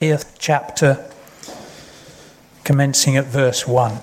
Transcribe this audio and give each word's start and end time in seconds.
30th 0.00 0.36
chapter, 0.38 1.10
commencing 2.64 3.18
at 3.18 3.26
verse 3.26 3.68
1. 3.68 3.98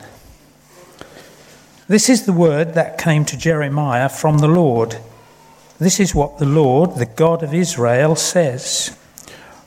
This 1.88 2.08
is 2.08 2.28
the 2.28 2.34
word 2.34 2.76
that 2.76 3.00
came 3.00 3.26
to 3.26 3.36
Jeremiah 3.36 4.08
from 4.08 4.38
the 4.38 4.48
Lord. 4.48 4.98
This 5.80 6.00
is 6.00 6.14
what 6.14 6.38
the 6.38 6.46
Lord, 6.46 6.98
the 6.98 7.08
God 7.08 7.42
of 7.42 7.52
Israel, 7.52 8.16
says 8.16 8.96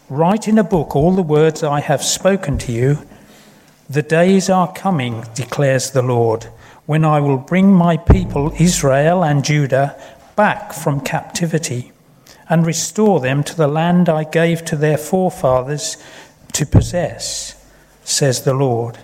Write 0.09 0.47
in 0.47 0.57
a 0.57 0.63
book 0.63 0.95
all 0.95 1.17
the 1.17 1.23
words 1.23 1.65
I 1.65 1.81
have 1.81 2.05
spoken 2.05 2.59
to 2.59 2.71
you. 2.71 2.99
The 3.89 4.03
days 4.03 4.49
are 4.49 4.73
coming, 4.73 5.25
declares 5.35 5.91
the 5.91 6.03
Lord, 6.03 6.45
when 6.87 7.05
I 7.05 7.19
will 7.19 7.39
bring 7.39 7.75
my 7.75 7.97
people 7.97 8.53
Israel 8.57 9.25
and 9.25 9.45
Judah 9.45 10.01
back 10.37 10.73
from 10.73 11.01
captivity 11.01 11.91
and 12.51 12.67
restore 12.67 13.21
them 13.21 13.45
to 13.45 13.57
the 13.57 13.69
land 13.69 14.09
I 14.09 14.25
gave 14.25 14.65
to 14.67 14.77
their 14.77 14.99
forefathers 14.99 15.97
to 16.53 16.67
possess, 16.67 17.55
says 18.03 18.43
the 18.43 18.53
Lord. 18.53 18.99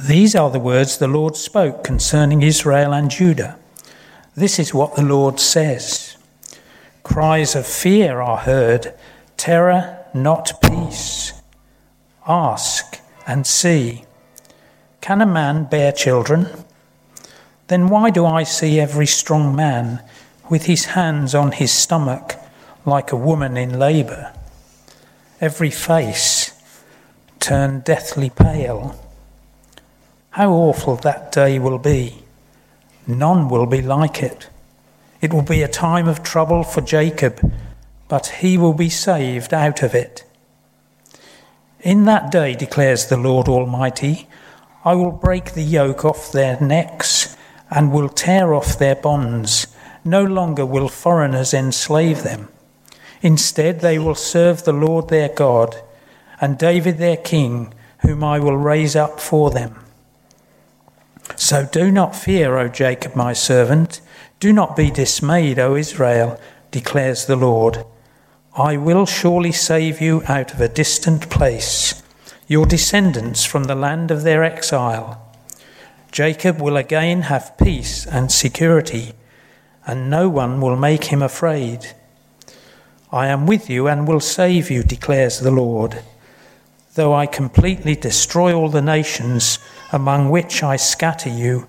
These 0.00 0.36
are 0.36 0.48
the 0.48 0.60
words 0.60 0.96
the 0.96 1.08
Lord 1.08 1.36
spoke 1.36 1.82
concerning 1.82 2.42
Israel 2.42 2.94
and 2.94 3.10
Judah. 3.10 3.58
This 4.36 4.60
is 4.60 4.72
what 4.72 4.94
the 4.94 5.02
Lord 5.02 5.40
says 5.40 6.16
Cries 7.02 7.56
of 7.56 7.66
fear 7.66 8.20
are 8.20 8.38
heard, 8.38 8.94
terror, 9.36 9.98
not 10.14 10.52
peace. 10.62 11.32
Ask 12.28 13.00
and 13.26 13.44
see. 13.44 14.04
Can 15.00 15.20
a 15.20 15.26
man 15.26 15.64
bear 15.64 15.90
children? 15.90 16.48
Then 17.66 17.88
why 17.88 18.10
do 18.10 18.24
I 18.24 18.44
see 18.44 18.78
every 18.78 19.06
strong 19.06 19.56
man? 19.56 20.00
With 20.52 20.66
his 20.66 20.84
hands 20.84 21.34
on 21.34 21.50
his 21.50 21.72
stomach 21.72 22.34
like 22.84 23.10
a 23.10 23.16
woman 23.16 23.56
in 23.56 23.78
labour. 23.78 24.34
Every 25.40 25.70
face 25.70 26.52
turned 27.40 27.84
deathly 27.84 28.28
pale. 28.28 29.02
How 30.32 30.50
awful 30.52 30.96
that 30.96 31.32
day 31.32 31.58
will 31.58 31.78
be! 31.78 32.24
None 33.06 33.48
will 33.48 33.64
be 33.64 33.80
like 33.80 34.22
it. 34.22 34.50
It 35.22 35.32
will 35.32 35.40
be 35.40 35.62
a 35.62 35.68
time 35.68 36.06
of 36.06 36.22
trouble 36.22 36.64
for 36.64 36.82
Jacob, 36.82 37.40
but 38.08 38.26
he 38.42 38.58
will 38.58 38.74
be 38.74 38.90
saved 38.90 39.54
out 39.54 39.82
of 39.82 39.94
it. 39.94 40.22
In 41.80 42.04
that 42.04 42.30
day, 42.30 42.54
declares 42.54 43.06
the 43.06 43.16
Lord 43.16 43.48
Almighty, 43.48 44.28
I 44.84 44.96
will 44.96 45.12
break 45.12 45.54
the 45.54 45.62
yoke 45.62 46.04
off 46.04 46.30
their 46.30 46.60
necks 46.60 47.38
and 47.70 47.90
will 47.90 48.10
tear 48.10 48.52
off 48.52 48.78
their 48.78 48.96
bonds 48.96 49.71
no 50.04 50.24
longer 50.24 50.66
will 50.66 50.88
foreigners 50.88 51.54
enslave 51.54 52.22
them. 52.22 52.48
Instead, 53.20 53.80
they 53.80 53.98
will 53.98 54.14
serve 54.14 54.64
the 54.64 54.72
Lord 54.72 55.08
their 55.08 55.28
God 55.28 55.76
and 56.40 56.58
David 56.58 56.98
their 56.98 57.16
king, 57.16 57.72
whom 58.00 58.24
I 58.24 58.40
will 58.40 58.56
raise 58.56 58.96
up 58.96 59.20
for 59.20 59.50
them. 59.50 59.76
So 61.36 61.64
do 61.64 61.90
not 61.90 62.16
fear, 62.16 62.58
O 62.58 62.68
Jacob, 62.68 63.14
my 63.14 63.32
servant. 63.32 64.00
Do 64.40 64.52
not 64.52 64.76
be 64.76 64.90
dismayed, 64.90 65.58
O 65.60 65.76
Israel, 65.76 66.40
declares 66.72 67.26
the 67.26 67.36
Lord. 67.36 67.84
I 68.56 68.76
will 68.76 69.06
surely 69.06 69.52
save 69.52 70.00
you 70.00 70.24
out 70.26 70.52
of 70.52 70.60
a 70.60 70.68
distant 70.68 71.30
place, 71.30 72.02
your 72.48 72.66
descendants 72.66 73.44
from 73.44 73.64
the 73.64 73.76
land 73.76 74.10
of 74.10 74.24
their 74.24 74.42
exile. 74.42 75.32
Jacob 76.10 76.60
will 76.60 76.76
again 76.76 77.22
have 77.22 77.56
peace 77.56 78.04
and 78.04 78.30
security 78.30 79.14
and 79.86 80.08
no 80.10 80.28
one 80.28 80.60
will 80.60 80.76
make 80.76 81.04
him 81.04 81.22
afraid. 81.22 81.94
I 83.10 83.26
am 83.26 83.46
with 83.46 83.68
you 83.68 83.88
and 83.88 84.06
will 84.06 84.20
save 84.20 84.70
you, 84.70 84.82
declares 84.82 85.40
the 85.40 85.50
Lord. 85.50 86.02
Though 86.94 87.14
I 87.14 87.26
completely 87.26 87.94
destroy 87.94 88.54
all 88.54 88.68
the 88.68 88.82
nations 88.82 89.58
among 89.92 90.30
which 90.30 90.62
I 90.62 90.76
scatter 90.76 91.28
you, 91.28 91.66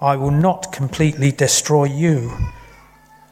I 0.00 0.16
will 0.16 0.30
not 0.30 0.72
completely 0.72 1.32
destroy 1.32 1.84
you. 1.84 2.36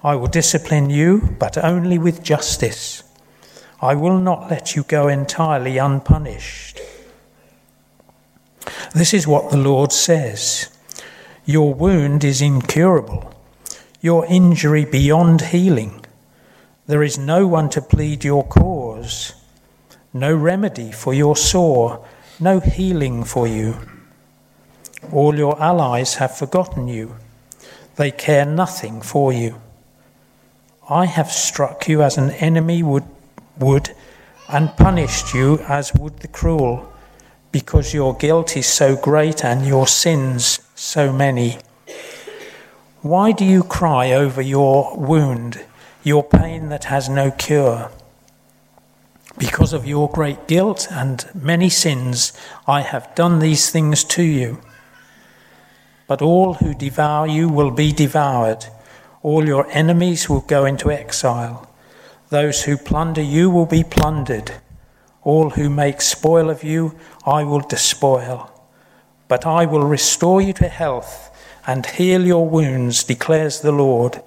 I 0.05 0.15
will 0.17 0.29
discipline 0.29 0.91
you, 0.91 1.37
but 1.39 1.59
only 1.59 1.99
with 1.99 2.23
justice. 2.23 3.03
I 3.81 3.95
will 3.95 4.19
not 4.19 4.51
let 4.51 4.77
you 4.77 4.85
go 4.85 5.09
entirely 5.09 5.79
unpunished. 5.79 6.81
This 8.95 9.13
is 9.13 9.27
what 9.27 9.51
the 9.51 9.57
Lord 9.57 9.93
says 9.93 10.71
Your 11.45 11.75
wound 11.75 12.25
is 12.25 12.41
incurable 12.41 13.33
your 14.03 14.27
injury 14.27 14.85
beyond 14.85 15.41
healing. 15.41 16.05
There 16.89 17.05
is 17.05 17.17
no 17.17 17.47
one 17.47 17.71
to 17.71 17.81
plead 17.81 18.25
your 18.25 18.45
cause, 18.45 19.35
no 20.13 20.35
remedy 20.35 20.91
for 20.91 21.15
your 21.15 21.37
sore, 21.37 22.05
no 22.41 22.59
healing 22.59 23.23
for 23.23 23.47
you. 23.47 23.77
All 25.13 25.37
your 25.37 25.61
allies 25.63 26.17
have 26.17 26.37
forgotten 26.37 26.89
you, 26.89 27.15
they 27.95 28.11
care 28.11 28.45
nothing 28.45 29.01
for 29.01 29.33
you. 29.33 29.61
I 30.91 31.07
have 31.07 31.31
struck 31.31 31.89
you 31.89 32.03
as 32.03 32.19
an 32.19 32.33
enemy 32.33 32.83
would, 32.83 33.05
would 33.57 33.95
and 34.49 34.77
punished 34.77 35.33
you 35.33 35.61
as 35.69 35.95
would 35.95 36.19
the 36.19 36.29
cruel, 36.29 36.93
because 37.53 37.95
your 37.95 38.17
guilt 38.17 38.57
is 38.57 38.67
so 38.67 38.97
great 38.97 39.45
and 39.45 39.65
your 39.65 39.87
sins 39.87 40.59
so 40.75 41.13
many. 41.13 41.59
Why 43.03 43.33
do 43.33 43.45
you 43.45 43.65
cry 43.65 44.13
over 44.13 44.41
your 44.41 44.97
wound, 44.97 45.65
your 46.05 46.23
pain 46.23 46.69
that 46.69 46.85
has 46.85 47.09
no 47.09 47.33
cure? 47.33 47.91
Because 49.37 49.73
of 49.73 49.85
your 49.85 50.09
great 50.09 50.47
guilt 50.47 50.87
and 50.89 51.29
many 51.35 51.69
sins, 51.69 52.33
I 52.65 52.83
have 52.83 53.13
done 53.17 53.41
these 53.41 53.71
things 53.71 54.05
to 54.05 54.23
you. 54.23 54.61
But 56.07 56.23
all 56.23 56.55
who 56.55 56.75
devour 56.75 57.27
you 57.27 57.49
will 57.49 57.73
be 57.73 57.91
devoured, 57.93 58.67
all 59.21 59.49
your 59.49 59.69
enemies 59.73 60.29
will 60.29 60.43
go 60.43 60.65
into 60.65 60.93
exile. 60.93 61.69
Those 62.29 62.63
who 62.63 62.77
plunder 62.77 63.21
you 63.21 63.51
will 63.51 63.67
be 63.67 63.83
plundered. 63.83 64.53
All 65.25 65.51
who 65.51 65.69
make 65.69 66.01
spoil 66.01 66.49
of 66.49 66.63
you, 66.63 66.97
I 67.27 67.43
will 67.43 67.63
despoil. 67.63 68.49
But 69.27 69.45
I 69.45 69.67
will 69.67 69.83
restore 69.83 70.41
you 70.41 70.53
to 70.53 70.69
health 70.69 71.31
and 71.67 71.87
heal 71.87 72.25
your 72.27 72.49
wounds, 72.49 73.05
declares 73.05 73.61
the 73.61 73.73
Lord, 73.73 74.23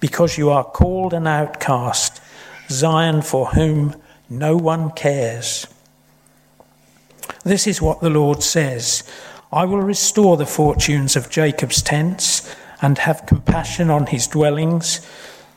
because 0.00 0.38
you 0.38 0.50
are 0.50 0.64
called 0.64 1.12
an 1.12 1.26
outcast, 1.26 2.20
Zion 2.70 3.22
for 3.22 3.48
whom 3.48 3.94
no 4.28 4.56
one 4.56 4.90
cares. 4.90 5.66
This 7.44 7.66
is 7.66 7.82
what 7.82 8.00
the 8.00 8.10
Lord 8.10 8.42
says 8.42 9.02
I 9.52 9.64
will 9.64 9.80
restore 9.80 10.36
the 10.36 10.46
fortunes 10.46 11.16
of 11.16 11.30
Jacob's 11.30 11.82
tents 11.82 12.54
and 12.82 12.98
have 12.98 13.26
compassion 13.26 13.90
on 13.90 14.06
his 14.06 14.26
dwellings. 14.26 15.06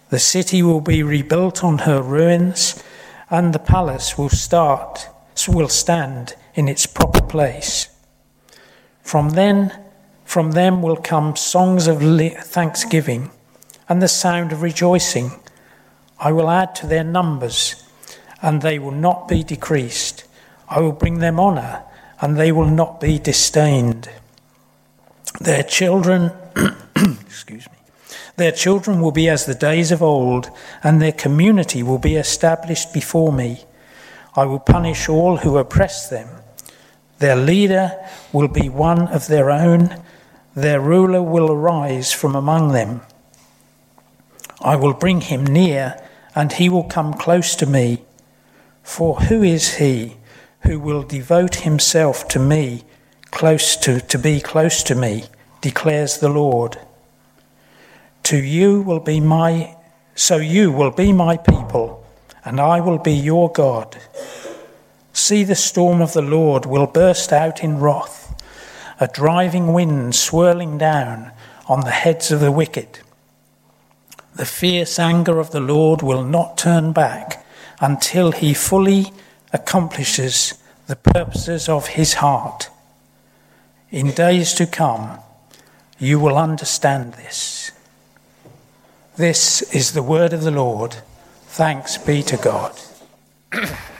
The 0.09 0.19
city 0.19 0.63
will 0.63 0.81
be 0.81 1.03
rebuilt 1.03 1.63
on 1.63 1.79
her 1.79 2.01
ruins, 2.01 2.81
and 3.29 3.53
the 3.53 3.59
palace 3.59 4.17
will 4.17 4.29
start 4.29 5.09
will 5.47 5.69
stand 5.69 6.35
in 6.53 6.67
its 6.67 6.85
proper 6.85 7.21
place. 7.21 7.89
From 9.01 9.31
then 9.31 9.73
from 10.31 10.51
them 10.51 10.81
will 10.81 10.95
come 10.95 11.35
songs 11.35 11.87
of 11.87 11.99
thanksgiving 11.99 13.29
and 13.89 14.01
the 14.01 14.07
sound 14.07 14.53
of 14.53 14.61
rejoicing. 14.61 15.29
I 16.21 16.31
will 16.31 16.49
add 16.49 16.73
to 16.75 16.87
their 16.87 17.03
numbers, 17.03 17.83
and 18.41 18.61
they 18.61 18.79
will 18.79 18.93
not 18.93 19.27
be 19.27 19.43
decreased. 19.43 20.23
I 20.69 20.79
will 20.79 20.93
bring 20.93 21.19
them 21.19 21.37
honor, 21.37 21.83
and 22.21 22.37
they 22.37 22.53
will 22.53 22.69
not 22.69 23.01
be 23.01 23.19
disdained. 23.19 24.09
Their 25.41 25.63
children, 25.63 26.31
excuse 27.25 27.67
me, 27.69 27.77
their 28.37 28.53
children 28.53 29.01
will 29.01 29.11
be 29.11 29.27
as 29.27 29.45
the 29.45 29.53
days 29.53 29.91
of 29.91 30.01
old, 30.01 30.49
and 30.81 31.01
their 31.01 31.11
community 31.11 31.83
will 31.83 31.99
be 31.99 32.15
established 32.15 32.93
before 32.93 33.33
me. 33.33 33.65
I 34.37 34.45
will 34.45 34.59
punish 34.59 35.09
all 35.09 35.35
who 35.35 35.57
oppress 35.57 36.07
them. 36.07 36.29
Their 37.19 37.35
leader 37.35 37.99
will 38.31 38.47
be 38.47 38.69
one 38.69 39.09
of 39.09 39.27
their 39.27 39.51
own 39.51 40.01
their 40.55 40.81
ruler 40.81 41.21
will 41.21 41.51
arise 41.51 42.11
from 42.11 42.35
among 42.35 42.73
them. 42.73 43.01
I 44.61 44.75
will 44.75 44.93
bring 44.93 45.21
him 45.21 45.45
near, 45.45 46.01
and 46.35 46.51
he 46.53 46.69
will 46.69 46.83
come 46.83 47.13
close 47.13 47.55
to 47.57 47.65
me. 47.65 48.03
For 48.83 49.21
who 49.21 49.43
is 49.43 49.75
he 49.75 50.17
who 50.61 50.79
will 50.79 51.03
devote 51.03 51.55
himself 51.55 52.27
to 52.27 52.39
me, 52.39 52.83
close 53.31 53.75
to, 53.77 53.99
to 53.99 54.17
be 54.19 54.39
close 54.39 54.83
to 54.83 54.95
me, 54.95 55.25
declares 55.61 56.17
the 56.17 56.29
Lord. 56.29 56.77
To 58.23 58.37
you 58.37 58.81
will 58.81 58.99
be 58.99 59.19
my, 59.19 59.75
so 60.15 60.37
you 60.37 60.71
will 60.71 60.91
be 60.91 61.11
my 61.11 61.37
people, 61.37 62.05
and 62.45 62.59
I 62.59 62.79
will 62.79 62.99
be 62.99 63.13
your 63.13 63.51
God. 63.51 63.97
See, 65.13 65.43
the 65.43 65.55
storm 65.55 66.01
of 66.01 66.13
the 66.13 66.21
Lord 66.21 66.65
will 66.65 66.87
burst 66.87 67.33
out 67.33 67.63
in 67.63 67.79
wrath 67.79 68.21
a 69.01 69.07
driving 69.07 69.73
wind 69.73 70.13
swirling 70.13 70.77
down 70.77 71.31
on 71.67 71.81
the 71.81 71.91
heads 71.91 72.31
of 72.31 72.39
the 72.39 72.51
wicked. 72.51 72.99
The 74.35 74.45
fierce 74.45 74.99
anger 74.99 75.39
of 75.39 75.51
the 75.51 75.59
Lord 75.59 76.03
will 76.03 76.23
not 76.23 76.57
turn 76.57 76.93
back 76.93 77.43
until 77.79 78.31
he 78.31 78.53
fully 78.53 79.11
accomplishes 79.51 80.53
the 80.85 80.95
purposes 80.95 81.67
of 81.67 81.87
his 81.87 82.13
heart. 82.15 82.69
In 83.89 84.11
days 84.11 84.53
to 84.53 84.67
come, 84.67 85.17
you 85.97 86.19
will 86.19 86.37
understand 86.37 87.15
this. 87.15 87.71
This 89.17 89.63
is 89.73 89.93
the 89.93 90.03
word 90.03 90.31
of 90.31 90.43
the 90.43 90.51
Lord. 90.51 90.97
Thanks 91.47 91.97
be 91.97 92.21
to 92.23 92.37
God. 92.37 92.79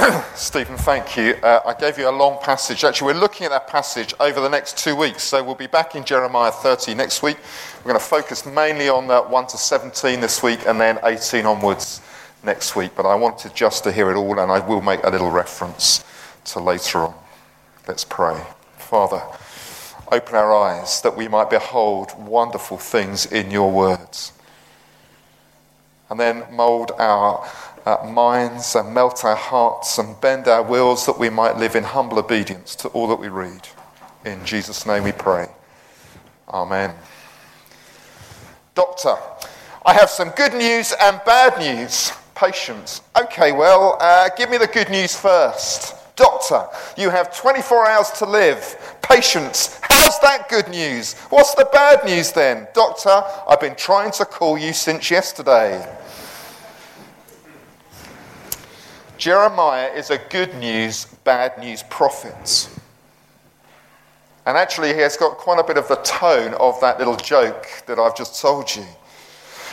Stephen, 0.34 0.76
thank 0.78 1.16
you. 1.16 1.34
Uh, 1.42 1.60
I 1.66 1.74
gave 1.74 1.98
you 1.98 2.08
a 2.08 2.10
long 2.10 2.42
passage. 2.42 2.84
Actually, 2.84 3.12
we're 3.12 3.20
looking 3.20 3.44
at 3.44 3.50
that 3.50 3.66
passage 3.66 4.14
over 4.18 4.40
the 4.40 4.48
next 4.48 4.78
two 4.78 4.96
weeks. 4.96 5.22
So 5.22 5.44
we'll 5.44 5.54
be 5.54 5.66
back 5.66 5.94
in 5.94 6.04
Jeremiah 6.04 6.50
30 6.50 6.94
next 6.94 7.22
week. 7.22 7.36
We're 7.78 7.90
going 7.90 8.00
to 8.00 8.04
focus 8.04 8.46
mainly 8.46 8.88
on 8.88 9.08
that 9.08 9.28
1 9.28 9.46
to 9.48 9.58
17 9.58 10.20
this 10.20 10.42
week 10.42 10.60
and 10.66 10.80
then 10.80 10.98
18 11.02 11.44
onwards 11.44 12.00
next 12.42 12.76
week. 12.76 12.92
But 12.96 13.04
I 13.04 13.14
wanted 13.14 13.54
just 13.54 13.84
to 13.84 13.92
hear 13.92 14.10
it 14.10 14.16
all, 14.16 14.38
and 14.38 14.50
I 14.50 14.60
will 14.60 14.80
make 14.80 15.04
a 15.04 15.10
little 15.10 15.30
reference 15.30 16.02
to 16.46 16.60
later 16.60 17.00
on. 17.00 17.14
Let's 17.86 18.04
pray. 18.04 18.40
Father, 18.78 19.22
open 20.10 20.34
our 20.34 20.54
eyes 20.54 21.02
that 21.02 21.14
we 21.14 21.28
might 21.28 21.50
behold 21.50 22.12
wonderful 22.18 22.78
things 22.78 23.26
in 23.26 23.50
your 23.50 23.70
words. 23.70 24.32
And 26.08 26.18
then 26.18 26.44
mould 26.50 26.90
our 26.98 27.46
uh, 27.86 28.10
minds 28.12 28.74
and 28.74 28.94
melt 28.94 29.24
our 29.24 29.36
hearts 29.36 29.98
and 29.98 30.20
bend 30.20 30.48
our 30.48 30.62
wills 30.62 31.06
that 31.06 31.18
we 31.18 31.30
might 31.30 31.56
live 31.56 31.76
in 31.76 31.84
humble 31.84 32.18
obedience 32.18 32.74
to 32.76 32.88
all 32.88 33.06
that 33.08 33.18
we 33.18 33.28
read. 33.28 33.68
In 34.24 34.44
Jesus' 34.44 34.86
name 34.86 35.04
we 35.04 35.12
pray. 35.12 35.48
Amen. 36.48 36.94
Doctor, 38.74 39.16
I 39.84 39.94
have 39.94 40.10
some 40.10 40.30
good 40.30 40.54
news 40.54 40.94
and 41.00 41.20
bad 41.24 41.58
news. 41.58 42.12
Patience. 42.34 43.02
Okay, 43.20 43.52
well, 43.52 43.98
uh, 44.00 44.30
give 44.36 44.50
me 44.50 44.56
the 44.56 44.66
good 44.66 44.88
news 44.88 45.14
first. 45.14 45.94
Doctor, 46.16 46.66
you 46.96 47.10
have 47.10 47.34
24 47.36 47.86
hours 47.88 48.10
to 48.10 48.26
live. 48.26 48.98
Patience. 49.02 49.78
How's 49.82 50.18
that 50.20 50.48
good 50.48 50.68
news? 50.68 51.14
What's 51.30 51.54
the 51.54 51.68
bad 51.72 52.04
news 52.04 52.32
then? 52.32 52.68
Doctor, 52.74 53.22
I've 53.48 53.60
been 53.60 53.74
trying 53.74 54.10
to 54.12 54.24
call 54.24 54.58
you 54.58 54.72
since 54.72 55.10
yesterday. 55.10 55.86
Jeremiah 59.20 59.92
is 59.92 60.08
a 60.08 60.16
good 60.16 60.54
news, 60.54 61.04
bad 61.24 61.58
news 61.58 61.82
prophet. 61.90 62.70
And 64.46 64.56
actually, 64.56 64.94
he 64.94 65.00
has 65.00 65.18
got 65.18 65.36
quite 65.36 65.60
a 65.60 65.62
bit 65.62 65.76
of 65.76 65.86
the 65.88 65.96
tone 65.96 66.54
of 66.54 66.80
that 66.80 66.98
little 66.98 67.16
joke 67.16 67.66
that 67.86 67.98
I've 67.98 68.16
just 68.16 68.40
told 68.40 68.74
you. 68.74 68.86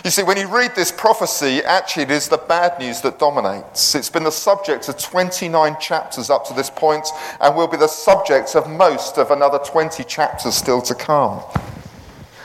You 0.04 0.12
see, 0.12 0.22
when 0.22 0.36
you 0.36 0.54
read 0.54 0.76
this 0.76 0.92
prophecy, 0.92 1.64
actually, 1.64 2.04
it 2.04 2.12
is 2.12 2.28
the 2.28 2.38
bad 2.38 2.78
news 2.78 3.00
that 3.02 3.20
dominates. 3.20 3.96
It's 3.96 4.10
been 4.10 4.26
the 4.26 4.32
subject 4.34 4.90
of 4.90 4.98
29 4.98 5.78
chapters 5.80 6.30
up 6.30 6.46
to 6.48 6.54
this 6.54 6.70
point, 6.70 7.08
and 7.40 7.56
will 7.56 7.70
be 7.70 7.78
the 7.78 7.88
subject 7.88 8.54
of 8.54 8.70
most 8.70 9.18
of 9.18 9.32
another 9.32 9.60
20 9.60 10.04
chapters 10.04 10.56
still 10.56 10.82
to 10.82 10.94
come. 10.94 11.42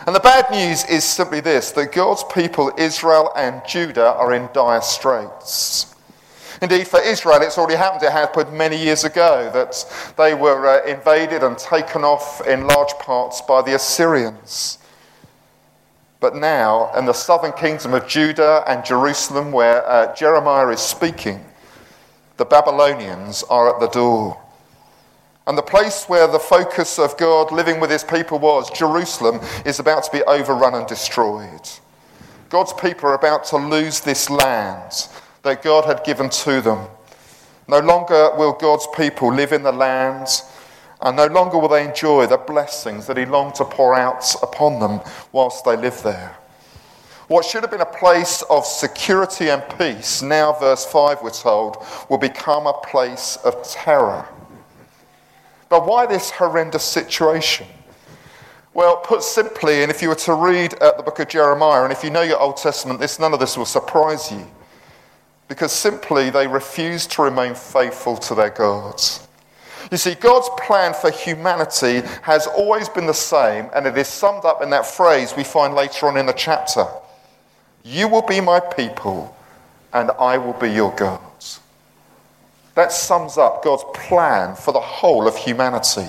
And 0.07 0.15
the 0.15 0.21
bad 0.21 0.53
news 0.53 0.85
is 0.85 1.03
simply 1.03 1.41
this 1.41 1.73
that 1.73 1.91
God's 1.91 2.23
people, 2.33 2.73
Israel 2.79 3.33
and 3.37 3.61
Judah, 3.67 4.15
are 4.15 4.33
in 4.33 4.49
dire 4.53 4.81
straits. 4.81 5.92
Indeed, 6.63 6.87
for 6.87 7.01
Israel, 7.01 7.43
it's 7.43 7.59
already 7.59 7.75
happened. 7.75 8.05
It 8.05 8.13
happened 8.13 8.57
many 8.57 8.77
years 8.77 9.03
ago 9.03 9.51
that 9.53 10.15
they 10.17 10.33
were 10.33 10.69
uh, 10.69 10.87
invaded 10.87 11.43
and 11.43 11.59
taken 11.59 12.05
off 12.05 12.47
in 12.47 12.69
large 12.69 12.93
parts 13.01 13.41
by 13.41 13.63
the 13.63 13.75
Assyrians. 13.75 14.79
But 16.21 16.37
now, 16.37 16.93
in 16.97 17.05
the 17.05 17.15
southern 17.15 17.51
kingdom 17.51 17.95
of 17.95 18.07
Judah 18.07 18.63
and 18.69 18.85
Jerusalem, 18.85 19.51
where 19.51 19.85
uh, 19.85 20.15
Jeremiah 20.15 20.69
is 20.69 20.79
speaking, 20.79 21.45
the 22.37 22.45
Babylonians 22.45 23.43
are 23.51 23.75
at 23.75 23.81
the 23.81 23.89
door. 23.89 24.41
And 25.49 25.59
the 25.59 25.63
place 25.63 26.05
where 26.05 26.29
the 26.29 26.39
focus 26.39 26.97
of 26.97 27.17
God 27.17 27.51
living 27.51 27.81
with 27.81 27.91
his 27.91 28.05
people 28.05 28.39
was, 28.39 28.71
Jerusalem, 28.71 29.41
is 29.67 29.81
about 29.81 30.05
to 30.05 30.13
be 30.13 30.23
overrun 30.23 30.77
and 30.77 30.87
destroyed. 30.87 31.69
God's 32.51 32.73
people 32.75 33.09
are 33.09 33.15
about 33.15 33.43
to 33.47 33.57
lose 33.57 33.99
this 33.99 34.31
land 34.31 35.09
that 35.43 35.63
God 35.63 35.85
had 35.85 36.05
given 36.05 36.31
to 36.31 36.61
them. 36.61 36.87
No 37.69 37.79
longer 37.79 38.31
will 38.37 38.53
God's 38.53 38.87
people 38.95 39.33
live 39.33 39.53
in 39.53 39.63
the 39.63 39.73
land, 39.73 40.29
and 41.01 41.17
no 41.17 41.27
longer 41.27 41.59
will 41.59 41.69
they 41.69 41.85
enjoy 41.85 42.27
the 42.27 42.37
blessings 42.37 43.07
that 43.07 43.17
He 43.17 43.25
longed 43.25 43.57
to 43.57 43.65
pour 43.65 43.95
out 43.95 44.35
upon 44.43 44.79
them 44.79 45.01
whilst 45.33 45.65
they 45.65 45.77
live 45.77 46.03
there. 46.03 46.37
What 47.29 47.45
should 47.45 47.63
have 47.63 47.71
been 47.71 47.81
a 47.81 47.87
place 47.87 48.43
of 48.51 48.67
security 48.67 49.49
and 49.49 49.63
peace, 49.79 50.23
now, 50.23 50.53
verse 50.53 50.85
5, 50.85 51.23
we're 51.23 51.31
told, 51.31 51.79
will 52.09 52.19
become 52.19 52.67
a 52.67 52.75
place 52.75 53.37
of 53.45 53.63
terror. 53.63 54.27
But 55.69 55.87
why 55.87 56.07
this 56.07 56.31
horrendous 56.31 56.85
situation? 56.85 57.67
Well, 58.75 58.97
put 58.97 59.23
simply, 59.23 59.83
and 59.83 59.91
if 59.91 60.03
you 60.03 60.09
were 60.09 60.15
to 60.17 60.35
read 60.35 60.75
at 60.75 60.97
the 60.97 61.03
book 61.03 61.21
of 61.21 61.29
Jeremiah, 61.29 61.85
and 61.85 61.93
if 61.93 62.05
you 62.05 62.11
know 62.11 62.23
your 62.23 62.39
Old 62.39 62.59
Testament, 62.59 63.01
this, 63.01 63.19
none 63.19 63.33
of 63.33 63.41
this 63.41 63.57
will 63.57 63.67
surprise 63.67 64.31
you 64.31 64.47
because 65.49 65.73
simply 65.73 66.31
they 66.31 66.47
refuse 66.47 67.07
to 67.09 67.23
remain 67.23 67.55
faithful 67.55 68.17
to 68.17 68.35
their 68.35 68.51
gods. 68.51 69.27
You 69.91 69.99
see, 69.99 70.15
God's 70.15 70.49
plan 70.59 70.95
for 70.95 71.11
humanity 71.11 72.03
has 72.23 72.47
always 72.47 72.89
been 72.89 73.07
the 73.07 73.13
same, 73.13 73.69
and 73.75 73.87
it 73.87 73.99
is 73.99 74.09
summed 74.09 74.45
up 74.45 74.63
in 74.63 74.71
that 74.71 74.87
phrase 74.87 75.35
we 75.37 75.45
find 75.45 75.75
later 75.75 76.07
on 76.07 76.17
in 76.17 76.27
the 76.27 76.33
chapter 76.33 76.87
You 77.85 78.09
will 78.09 78.23
be 78.23 78.41
my 78.41 78.61
people, 78.61 79.37
and 79.93 80.11
I 80.19 80.39
will 80.39 80.55
be 80.55 80.71
your 80.71 80.95
God. 80.95 81.21
That 82.75 82.91
sums 82.91 83.37
up 83.37 83.63
God's 83.63 83.85
plan 83.93 84.55
for 84.55 84.73
the 84.73 84.81
whole 84.81 85.29
of 85.29 85.37
humanity. 85.37 86.07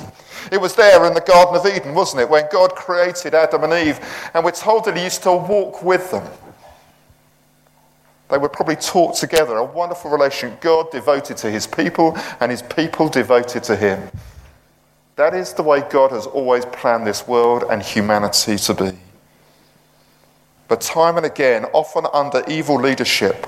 It 0.52 0.62
was 0.62 0.76
there 0.76 1.06
in 1.06 1.14
the 1.14 1.22
Garden 1.22 1.56
of 1.56 1.66
Eden, 1.66 1.94
wasn't 1.94 2.22
it, 2.22 2.30
when 2.30 2.48
God 2.52 2.76
created 2.76 3.34
Adam 3.34 3.64
and 3.66 3.74
Eve, 3.74 4.00
and 4.34 4.46
we're 4.46 4.52
told 4.52 4.86
that 4.86 4.96
He 4.96 5.04
used 5.04 5.24
to 5.24 5.34
walk 5.34 5.84
with 5.84 6.10
them. 6.12 6.26
They 8.30 8.38
were 8.38 8.50
probably 8.50 8.76
taught 8.76 9.16
together, 9.16 9.58
a 9.58 9.64
wonderful 9.64 10.10
relation. 10.10 10.58
God 10.62 10.92
devoted 10.92 11.38
to 11.38 11.52
his 11.52 11.68
people 11.68 12.18
and 12.40 12.52
his 12.52 12.62
people 12.62 13.10
devoted 13.10 13.64
to 13.64 13.76
him. 13.76 14.10
That 15.16 15.34
is 15.36 15.54
the 15.54 15.64
way 15.64 15.84
God 15.90 16.12
has 16.12 16.26
always 16.26 16.66
planned 16.66 17.06
this 17.06 17.28
world 17.28 17.64
and 17.70 17.84
humanity 17.84 18.58
to 18.58 18.74
be. 18.74 18.98
But 20.68 20.82
time 20.82 21.18
and 21.18 21.26
again, 21.26 21.66
often 21.74 22.06
under 22.14 22.44
evil 22.48 22.80
leadership, 22.80 23.48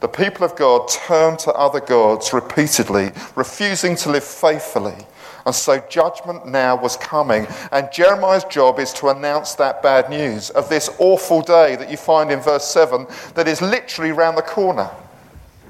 the 0.00 0.08
people 0.08 0.44
of 0.44 0.56
God 0.56 0.88
turn 0.88 1.38
to 1.38 1.52
other 1.52 1.80
gods 1.80 2.34
repeatedly, 2.34 3.12
refusing 3.34 3.96
to 3.96 4.10
live 4.10 4.24
faithfully 4.24 5.06
and 5.46 5.54
so 5.54 5.78
judgment 5.88 6.44
now 6.44 6.76
was 6.76 6.96
coming. 6.96 7.46
And 7.70 7.88
Jeremiah's 7.92 8.42
job 8.44 8.80
is 8.80 8.92
to 8.94 9.10
announce 9.10 9.54
that 9.54 9.80
bad 9.80 10.10
news 10.10 10.50
of 10.50 10.68
this 10.68 10.90
awful 10.98 11.40
day 11.40 11.76
that 11.76 11.88
you 11.88 11.96
find 11.96 12.32
in 12.32 12.40
verse 12.40 12.64
7 12.64 13.06
that 13.34 13.46
is 13.46 13.62
literally 13.62 14.10
round 14.10 14.36
the 14.36 14.42
corner. 14.42 14.90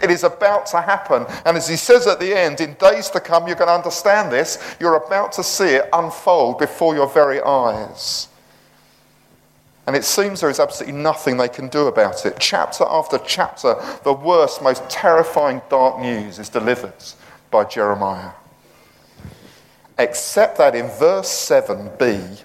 It 0.03 0.11
is 0.11 0.25
about 0.25 0.65
to 0.69 0.81
happen. 0.81 1.27
And 1.45 1.59
as 1.59 1.69
he 1.69 1.77
says 1.77 2.07
at 2.07 2.21
the 2.21 2.35
end, 2.35 2.63
in 2.63 2.73
days 2.75 3.11
to 3.11 3.21
come, 3.21 3.47
you're 3.47 3.57
going 3.57 3.69
to 3.69 3.75
understand 3.75 4.33
this. 4.33 4.77
You're 4.81 4.97
about 4.97 5.33
to 5.33 5.43
see 5.43 5.75
it 5.75 5.91
unfold 5.93 6.59
before 6.59 6.95
your 6.95 7.09
very 7.09 7.43
eyes. 7.43 8.29
And 9.87 9.95
it 9.95 10.05
seems 10.05 10.41
there 10.41 10.51
is 10.51 10.59
absolutely 10.59 11.01
nothing 11.01 11.37
they 11.37 11.49
can 11.49 11.69
do 11.69 11.87
about 11.87 12.25
it. 12.25 12.37
Chapter 12.41 12.85
after 12.89 13.19
chapter, 13.19 13.77
the 14.05 14.13
worst, 14.13 14.63
most 14.63 14.89
terrifying 14.89 15.61
dark 15.69 16.01
news 16.01 16.39
is 16.39 16.49
delivered 16.49 16.95
by 17.51 17.65
Jeremiah 17.65 18.33
except 19.99 20.59
that 20.59 20.75
in 20.75 20.89
verse 20.89 21.29
7b, 21.29 22.43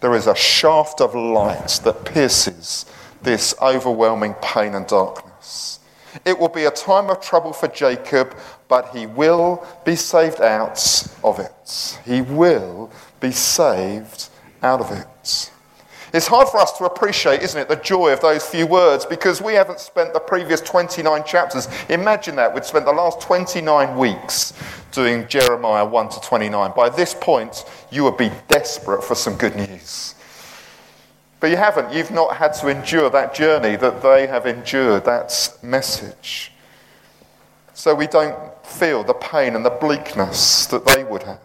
there 0.00 0.14
is 0.14 0.26
a 0.26 0.34
shaft 0.34 1.00
of 1.00 1.14
light 1.14 1.80
that 1.84 2.04
pierces 2.04 2.86
this 3.22 3.54
overwhelming 3.60 4.34
pain 4.42 4.74
and 4.74 4.86
darkness. 4.86 5.80
It 6.24 6.38
will 6.38 6.48
be 6.48 6.64
a 6.64 6.70
time 6.70 7.10
of 7.10 7.20
trouble 7.20 7.52
for 7.52 7.68
Jacob, 7.68 8.36
but 8.68 8.94
he 8.94 9.06
will 9.06 9.66
be 9.84 9.96
saved 9.96 10.40
out 10.40 11.06
of 11.22 11.38
it. 11.38 11.98
He 12.04 12.22
will 12.22 12.90
be 13.20 13.32
saved 13.32 14.28
out 14.62 14.80
of 14.80 14.92
it. 14.92 15.50
It's 16.16 16.28
hard 16.28 16.48
for 16.48 16.56
us 16.56 16.72
to 16.78 16.86
appreciate, 16.86 17.42
isn't 17.42 17.60
it, 17.60 17.68
the 17.68 17.76
joy 17.76 18.10
of 18.10 18.22
those 18.22 18.46
few 18.46 18.66
words 18.66 19.04
because 19.04 19.42
we 19.42 19.52
haven't 19.52 19.80
spent 19.80 20.14
the 20.14 20.18
previous 20.18 20.62
29 20.62 21.22
chapters. 21.24 21.68
Imagine 21.90 22.36
that. 22.36 22.54
We'd 22.54 22.64
spent 22.64 22.86
the 22.86 22.92
last 22.92 23.20
29 23.20 23.98
weeks 23.98 24.54
doing 24.92 25.28
Jeremiah 25.28 25.84
1 25.84 26.08
to 26.08 26.20
29. 26.22 26.72
By 26.74 26.88
this 26.88 27.12
point, 27.12 27.66
you 27.90 28.02
would 28.04 28.16
be 28.16 28.30
desperate 28.48 29.04
for 29.04 29.14
some 29.14 29.36
good 29.36 29.56
news. 29.56 30.14
But 31.38 31.50
you 31.50 31.58
haven't. 31.58 31.92
You've 31.92 32.10
not 32.10 32.34
had 32.34 32.54
to 32.54 32.68
endure 32.68 33.10
that 33.10 33.34
journey 33.34 33.76
that 33.76 34.00
they 34.00 34.26
have 34.26 34.46
endured, 34.46 35.04
that 35.04 35.58
message. 35.62 36.50
So 37.74 37.94
we 37.94 38.06
don't 38.06 38.38
feel 38.64 39.04
the 39.04 39.12
pain 39.12 39.54
and 39.54 39.66
the 39.66 39.68
bleakness 39.68 40.64
that 40.68 40.86
they 40.86 41.04
would 41.04 41.24
have. 41.24 41.40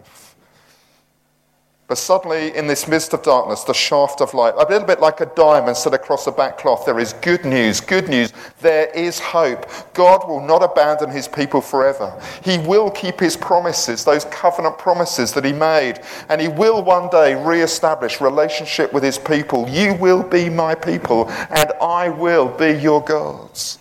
But 1.92 1.98
suddenly, 1.98 2.56
in 2.56 2.68
this 2.68 2.88
midst 2.88 3.12
of 3.12 3.22
darkness, 3.22 3.66
the 3.66 3.74
shaft 3.74 4.22
of 4.22 4.34
light, 4.34 4.54
a 4.54 4.66
little 4.72 4.88
bit 4.88 5.02
like 5.02 5.20
a 5.20 5.26
diamond 5.26 5.76
set 5.76 5.94
across 5.94 6.26
a 6.26 6.32
back 6.32 6.58
cloth, 6.58 6.86
there 6.86 7.02
is 7.02 7.12
good 7.12 7.44
news. 7.44 7.82
Good 7.82 8.08
news. 8.08 8.32
There 8.62 8.88
is 8.92 9.20
hope. 9.20 9.70
God 9.94 10.26
will 10.26 10.40
not 10.40 10.64
abandon 10.64 11.10
his 11.10 11.28
people 11.28 11.60
forever. 11.60 12.18
He 12.46 12.60
will 12.60 12.90
keep 12.92 13.20
his 13.20 13.36
promises, 13.36 14.06
those 14.06 14.24
covenant 14.24 14.78
promises 14.78 15.34
that 15.34 15.44
he 15.44 15.52
made, 15.52 16.00
and 16.30 16.40
he 16.40 16.48
will 16.48 16.82
one 16.82 17.10
day 17.10 17.36
re-establish 17.36 18.22
relationship 18.22 18.94
with 18.94 19.04
his 19.04 19.18
people. 19.18 19.68
You 19.68 19.94
will 19.96 20.24
be 20.24 20.50
my 20.50 20.76
people, 20.76 21.30
and 21.50 21.74
I 21.82 22.08
will 22.08 22.48
be 22.48 22.72
your 22.72 23.04
gods. 23.04 23.80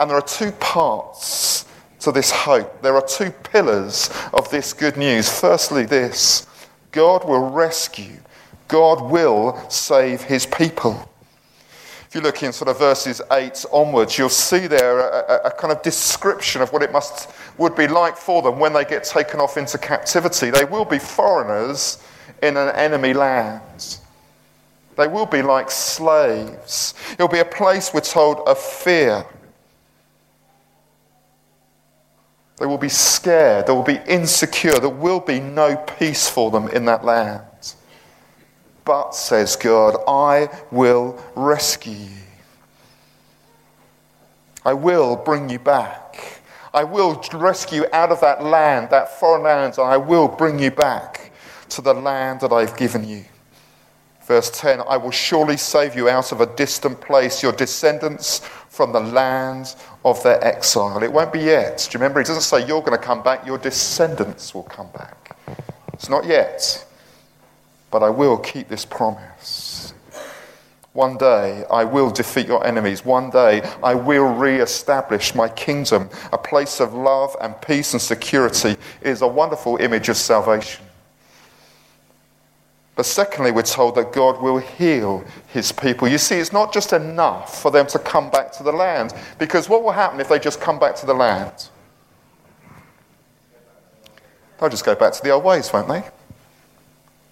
And 0.00 0.10
there 0.10 0.18
are 0.18 0.26
two 0.26 0.50
parts 0.50 1.65
to 2.06 2.12
this 2.12 2.30
hope. 2.30 2.82
There 2.82 2.94
are 2.94 3.04
two 3.04 3.32
pillars 3.32 4.10
of 4.32 4.48
this 4.48 4.72
good 4.72 4.96
news. 4.96 5.28
Firstly, 5.28 5.86
this 5.86 6.46
God 6.92 7.28
will 7.28 7.50
rescue, 7.50 8.18
God 8.68 9.10
will 9.10 9.58
save 9.68 10.22
his 10.22 10.46
people. 10.46 11.10
If 12.08 12.14
you 12.14 12.20
look 12.20 12.44
in 12.44 12.52
sort 12.52 12.68
of 12.68 12.78
verses 12.78 13.20
8 13.32 13.64
onwards, 13.72 14.16
you'll 14.16 14.28
see 14.28 14.68
there 14.68 15.00
a, 15.00 15.24
a, 15.32 15.36
a, 15.46 15.50
kind 15.50 15.72
of 15.72 15.82
description 15.82 16.62
of 16.62 16.72
what 16.72 16.84
it 16.84 16.92
must 16.92 17.28
would 17.58 17.74
be 17.74 17.88
like 17.88 18.16
for 18.16 18.40
them 18.40 18.60
when 18.60 18.72
they 18.72 18.84
get 18.84 19.02
taken 19.02 19.40
off 19.40 19.56
into 19.56 19.76
captivity. 19.76 20.50
They 20.50 20.64
will 20.64 20.84
be 20.84 21.00
foreigners 21.00 22.00
in 22.40 22.56
an 22.56 22.68
enemy 22.76 23.14
land. 23.14 23.98
They 24.96 25.08
will 25.08 25.26
be 25.26 25.42
like 25.42 25.72
slaves. 25.72 26.94
It'll 27.14 27.26
be 27.26 27.40
a 27.40 27.44
place, 27.44 27.92
we're 27.92 28.00
told, 28.00 28.46
of 28.46 28.58
fear 28.58 29.26
They 32.58 32.66
will 32.66 32.78
be 32.78 32.88
scared. 32.88 33.66
They 33.66 33.72
will 33.72 33.82
be 33.82 34.00
insecure. 34.06 34.78
There 34.78 34.88
will 34.88 35.20
be 35.20 35.40
no 35.40 35.76
peace 35.76 36.28
for 36.28 36.50
them 36.50 36.68
in 36.68 36.86
that 36.86 37.04
land. 37.04 37.42
But, 38.84 39.14
says 39.14 39.56
God, 39.56 39.96
I 40.06 40.48
will 40.70 41.22
rescue 41.34 41.92
you. 41.92 42.22
I 44.64 44.72
will 44.72 45.16
bring 45.16 45.48
you 45.50 45.58
back. 45.58 46.40
I 46.72 46.84
will 46.84 47.22
rescue 47.32 47.82
you 47.82 47.86
out 47.92 48.10
of 48.10 48.20
that 48.20 48.42
land, 48.42 48.90
that 48.90 49.18
foreign 49.18 49.42
land, 49.42 49.78
and 49.78 49.86
I 49.86 49.96
will 49.96 50.28
bring 50.28 50.58
you 50.58 50.70
back 50.70 51.32
to 51.70 51.80
the 51.80 51.94
land 51.94 52.40
that 52.40 52.52
I've 52.52 52.76
given 52.76 53.06
you. 53.06 53.24
Verse 54.26 54.50
10 54.50 54.82
I 54.88 54.96
will 54.96 55.12
surely 55.12 55.56
save 55.56 55.94
you 55.94 56.08
out 56.08 56.32
of 56.32 56.40
a 56.40 56.46
distant 56.46 57.00
place, 57.00 57.42
your 57.42 57.52
descendants 57.52 58.40
from 58.76 58.92
the 58.92 59.00
land 59.00 59.74
of 60.04 60.22
their 60.22 60.42
exile. 60.44 61.02
It 61.02 61.10
won't 61.10 61.32
be 61.32 61.40
yet. 61.40 61.88
Do 61.90 61.96
you 61.96 62.02
remember? 62.02 62.20
He 62.20 62.24
doesn't 62.24 62.42
say 62.42 62.66
you're 62.66 62.82
going 62.82 62.96
to 62.96 63.02
come 63.02 63.22
back, 63.22 63.46
your 63.46 63.56
descendants 63.56 64.54
will 64.54 64.64
come 64.64 64.88
back. 64.92 65.34
It's 65.94 66.10
not 66.10 66.26
yet. 66.26 66.84
But 67.90 68.02
I 68.02 68.10
will 68.10 68.36
keep 68.36 68.68
this 68.68 68.84
promise. 68.84 69.94
One 70.92 71.16
day 71.16 71.64
I 71.70 71.84
will 71.84 72.10
defeat 72.10 72.46
your 72.46 72.66
enemies. 72.66 73.04
One 73.04 73.30
day 73.30 73.62
I 73.82 73.94
will 73.94 74.34
re 74.34 74.60
establish 74.60 75.34
my 75.34 75.48
kingdom, 75.48 76.08
a 76.32 76.38
place 76.38 76.80
of 76.80 76.94
love 76.94 77.36
and 77.40 77.58
peace 77.60 77.92
and 77.92 78.00
security. 78.00 78.70
It 78.70 78.78
is 79.02 79.22
a 79.22 79.26
wonderful 79.26 79.76
image 79.76 80.08
of 80.08 80.16
salvation. 80.16 80.85
But 82.96 83.04
secondly, 83.04 83.50
we're 83.50 83.62
told 83.62 83.94
that 83.96 84.12
God 84.12 84.40
will 84.40 84.56
heal 84.56 85.22
his 85.48 85.70
people. 85.70 86.08
You 86.08 86.16
see, 86.16 86.36
it's 86.36 86.52
not 86.52 86.72
just 86.72 86.94
enough 86.94 87.60
for 87.60 87.70
them 87.70 87.86
to 87.88 87.98
come 87.98 88.30
back 88.30 88.50
to 88.52 88.62
the 88.62 88.72
land, 88.72 89.12
because 89.38 89.68
what 89.68 89.84
will 89.84 89.92
happen 89.92 90.18
if 90.18 90.30
they 90.30 90.38
just 90.38 90.62
come 90.62 90.78
back 90.78 90.96
to 90.96 91.06
the 91.06 91.14
land? 91.14 91.68
They'll 94.58 94.70
just 94.70 94.86
go 94.86 94.94
back 94.94 95.12
to 95.12 95.22
the 95.22 95.30
old 95.30 95.44
ways, 95.44 95.70
won't 95.70 95.88
they? 95.88 96.02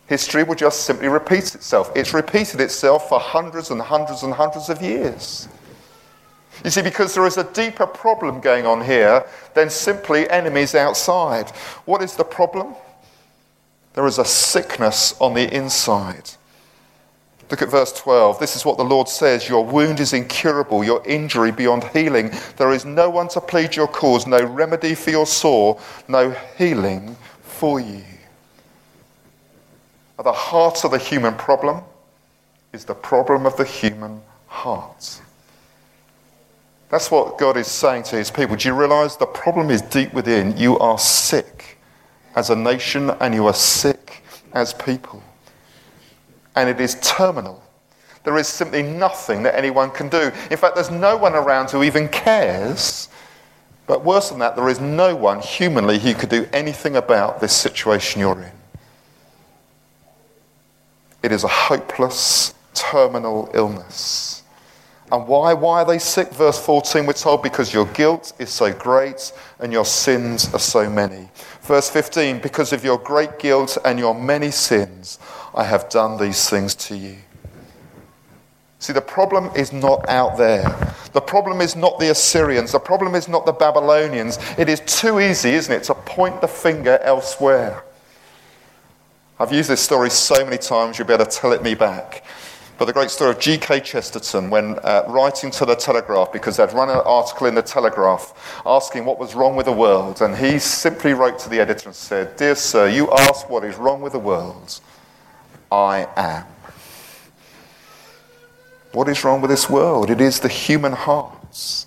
History 0.07 0.43
will 0.43 0.55
just 0.55 0.85
simply 0.85 1.09
repeat 1.09 1.55
itself. 1.55 1.91
It's 1.97 2.13
repeated 2.13 2.61
itself 2.61 3.09
for 3.09 3.19
hundreds 3.19 3.71
and 3.71 3.81
hundreds 3.81 4.23
and 4.23 4.35
hundreds 4.35 4.69
of 4.69 4.83
years. 4.83 5.49
You 6.63 6.71
see, 6.71 6.83
because 6.83 7.15
there 7.15 7.27
is 7.27 7.39
a 7.39 7.45
deeper 7.53 7.87
problem 7.87 8.41
going 8.41 8.67
on 8.67 8.85
here 8.85 9.25
than 9.55 9.71
simply 9.71 10.29
enemies 10.29 10.75
outside. 10.75 11.49
What 11.87 12.03
is 12.03 12.17
the 12.17 12.25
problem? 12.25 12.75
There 13.95 14.07
is 14.07 14.19
a 14.19 14.25
sickness 14.25 15.15
on 15.21 15.35
the 15.35 15.53
inside. 15.55 16.31
Look 17.51 17.63
at 17.63 17.71
verse 17.71 17.93
12. 17.93 18.41
This 18.41 18.57
is 18.57 18.65
what 18.65 18.77
the 18.77 18.85
Lord 18.85 19.09
says 19.09 19.49
Your 19.49 19.65
wound 19.65 20.01
is 20.01 20.13
incurable, 20.13 20.83
your 20.83 21.03
injury 21.07 21.53
beyond 21.53 21.85
healing. 21.85 22.33
There 22.57 22.73
is 22.73 22.85
no 22.85 23.09
one 23.09 23.29
to 23.29 23.41
plead 23.41 23.77
your 23.77 23.87
cause, 23.87 24.27
no 24.27 24.45
remedy 24.45 24.95
for 24.95 25.11
your 25.11 25.27
sore, 25.27 25.81
no 26.09 26.31
healing 26.59 27.17
for 27.43 27.81
you. 27.81 28.03
At 30.19 30.25
the 30.25 30.33
heart 30.33 30.85
of 30.85 30.91
the 30.91 30.99
human 30.99 31.35
problem 31.35 31.83
is 32.73 32.85
the 32.85 32.95
problem 32.95 33.47
of 33.47 33.57
the 33.57 33.65
human 33.65 34.21
heart. 34.47 35.21
That's 36.89 37.11
what 37.11 37.39
God 37.39 37.57
is 37.57 37.67
saying 37.67 38.05
to 38.05 38.17
his 38.17 38.31
people. 38.31 38.57
Do 38.57 38.69
you 38.69 38.75
realize 38.75 39.17
the 39.17 39.27
problem 39.27 39.71
is 39.71 39.83
deep 39.83 40.13
within? 40.13 40.57
You 40.57 40.79
are 40.79 40.99
sick 40.99 41.74
as 42.35 42.51
a 42.51 42.57
nation 42.57 43.11
and 43.21 43.35
you 43.35 43.47
are 43.47 43.55
sick 43.55 44.23
as 44.53 44.75
people. 44.75 45.23
And 46.57 46.69
it 46.69 46.81
is 46.81 46.97
terminal. 47.01 47.63
There 48.25 48.39
is 48.39 48.49
simply 48.49 48.83
nothing 48.83 49.43
that 49.43 49.55
anyone 49.55 49.91
can 49.91 50.09
do. 50.09 50.33
In 50.51 50.57
fact, 50.57 50.77
there's 50.77 50.91
no 50.91 51.17
one 51.17 51.35
around 51.35 51.71
who 51.71 51.83
even 51.83 52.09
cares. 52.09 53.09
But 53.87 54.05
worse 54.05 54.31
than 54.31 54.39
that, 54.39 54.57
there 54.57 54.69
is 54.69 54.81
no 54.81 55.15
one 55.15 55.41
humanly 55.41 55.99
who 55.99 56.15
could 56.15 56.31
do 56.31 56.49
anything 56.53 56.97
about 56.97 57.41
this 57.41 57.53
situation 57.53 58.21
you're 58.21 58.41
in. 58.41 58.53
It 61.23 61.33
is 61.33 61.45
a 61.45 61.49
hopeless, 61.49 62.55
terminal 62.73 63.51
illness. 63.53 64.44
And 65.13 65.27
why? 65.29 65.53
Why 65.53 65.83
are 65.83 65.85
they 65.85 65.99
sick? 65.99 66.31
Verse 66.31 66.59
14, 66.65 67.07
we're 67.07 67.13
told, 67.13 67.43
because 67.43 67.75
your 67.75 67.87
guilt 67.87 68.33
is 68.39 68.51
so 68.51 68.73
great 68.73 69.33
and 69.61 69.73
your 69.73 69.85
sins 69.85 70.53
are 70.55 70.59
so 70.59 70.89
many. 70.89 71.29
Verse 71.63 71.91
15, 71.91 72.41
because 72.41 72.73
of 72.73 72.85
your 72.85 72.99
great 72.99 73.39
guilt 73.39 73.77
and 73.85 73.99
your 73.99 74.15
many 74.15 74.51
sins, 74.51 75.19
I 75.55 75.65
have 75.65 75.89
done 75.89 76.19
these 76.19 76.49
things 76.49 76.75
to 76.77 76.97
you. 76.97 77.17
See, 78.79 78.93
the 78.93 79.01
problem 79.01 79.51
is 79.57 79.73
not 79.73 80.09
out 80.09 80.37
there. 80.37 80.65
The 81.13 81.21
problem 81.21 81.61
is 81.61 81.77
not 81.77 81.99
the 81.99 82.11
Assyrians. 82.11 82.73
The 82.73 82.79
problem 82.79 83.15
is 83.15 83.29
not 83.29 83.47
the 83.47 83.53
Babylonians. 83.53 84.39
It 84.59 84.69
is 84.69 84.81
too 84.81 85.21
easy, 85.21 85.51
isn't 85.51 85.73
it, 85.73 85.85
to 85.85 85.95
point 85.95 86.41
the 86.41 86.49
finger 86.49 86.99
elsewhere. 86.99 87.83
I've 89.39 89.53
used 89.53 89.71
this 89.71 89.81
story 89.81 90.11
so 90.11 90.45
many 90.45 90.59
times, 90.59 90.99
you'll 90.99 91.09
be 91.09 91.15
able 91.15 91.25
to 91.25 91.31
tell 91.31 91.53
it 91.53 91.63
me 91.63 91.75
back. 91.75 92.25
But 92.77 92.87
the 92.87 92.93
great 92.93 93.11
story 93.11 93.31
of 93.31 93.39
G.K. 93.39 93.81
Chesterton, 93.81 94.51
when 94.51 94.81
uh, 94.81 95.05
writing 95.07 95.53
to 95.53 95.65
the 95.65 95.77
Telegraph, 95.77 96.33
because 96.33 96.57
they'd 96.57 96.73
run 96.73 96.91
an 96.91 97.01
article 97.05 97.47
in 97.47 97.55
the 97.55 97.63
Telegraph 97.63 98.63
asking 98.67 99.05
what 99.05 99.19
was 99.19 99.37
wrong 99.37 99.55
with 99.55 99.67
the 99.67 99.73
world, 99.73 100.21
and 100.21 100.37
he 100.37 100.59
simply 100.59 101.13
wrote 101.13 101.39
to 101.41 101.49
the 101.49 101.61
editor 101.61 101.91
and 101.91 101.95
said, 101.95 102.37
Dear 102.37 102.57
sir, 102.57 102.89
you 102.89 103.13
ask 103.13 103.49
what 103.49 103.65
is 103.65 103.77
wrong 103.77 104.01
with 104.01 104.13
the 104.13 104.19
world. 104.19 104.81
I 105.71 106.09
am. 106.17 106.45
What 108.93 109.09
is 109.09 109.23
wrong 109.25 109.41
with 109.41 109.51
this 109.51 109.71
world? 109.71 110.11
It 110.11 110.21
is 110.21 110.41
the 110.41 110.49
human 110.49 110.93
hearts. 110.93 111.87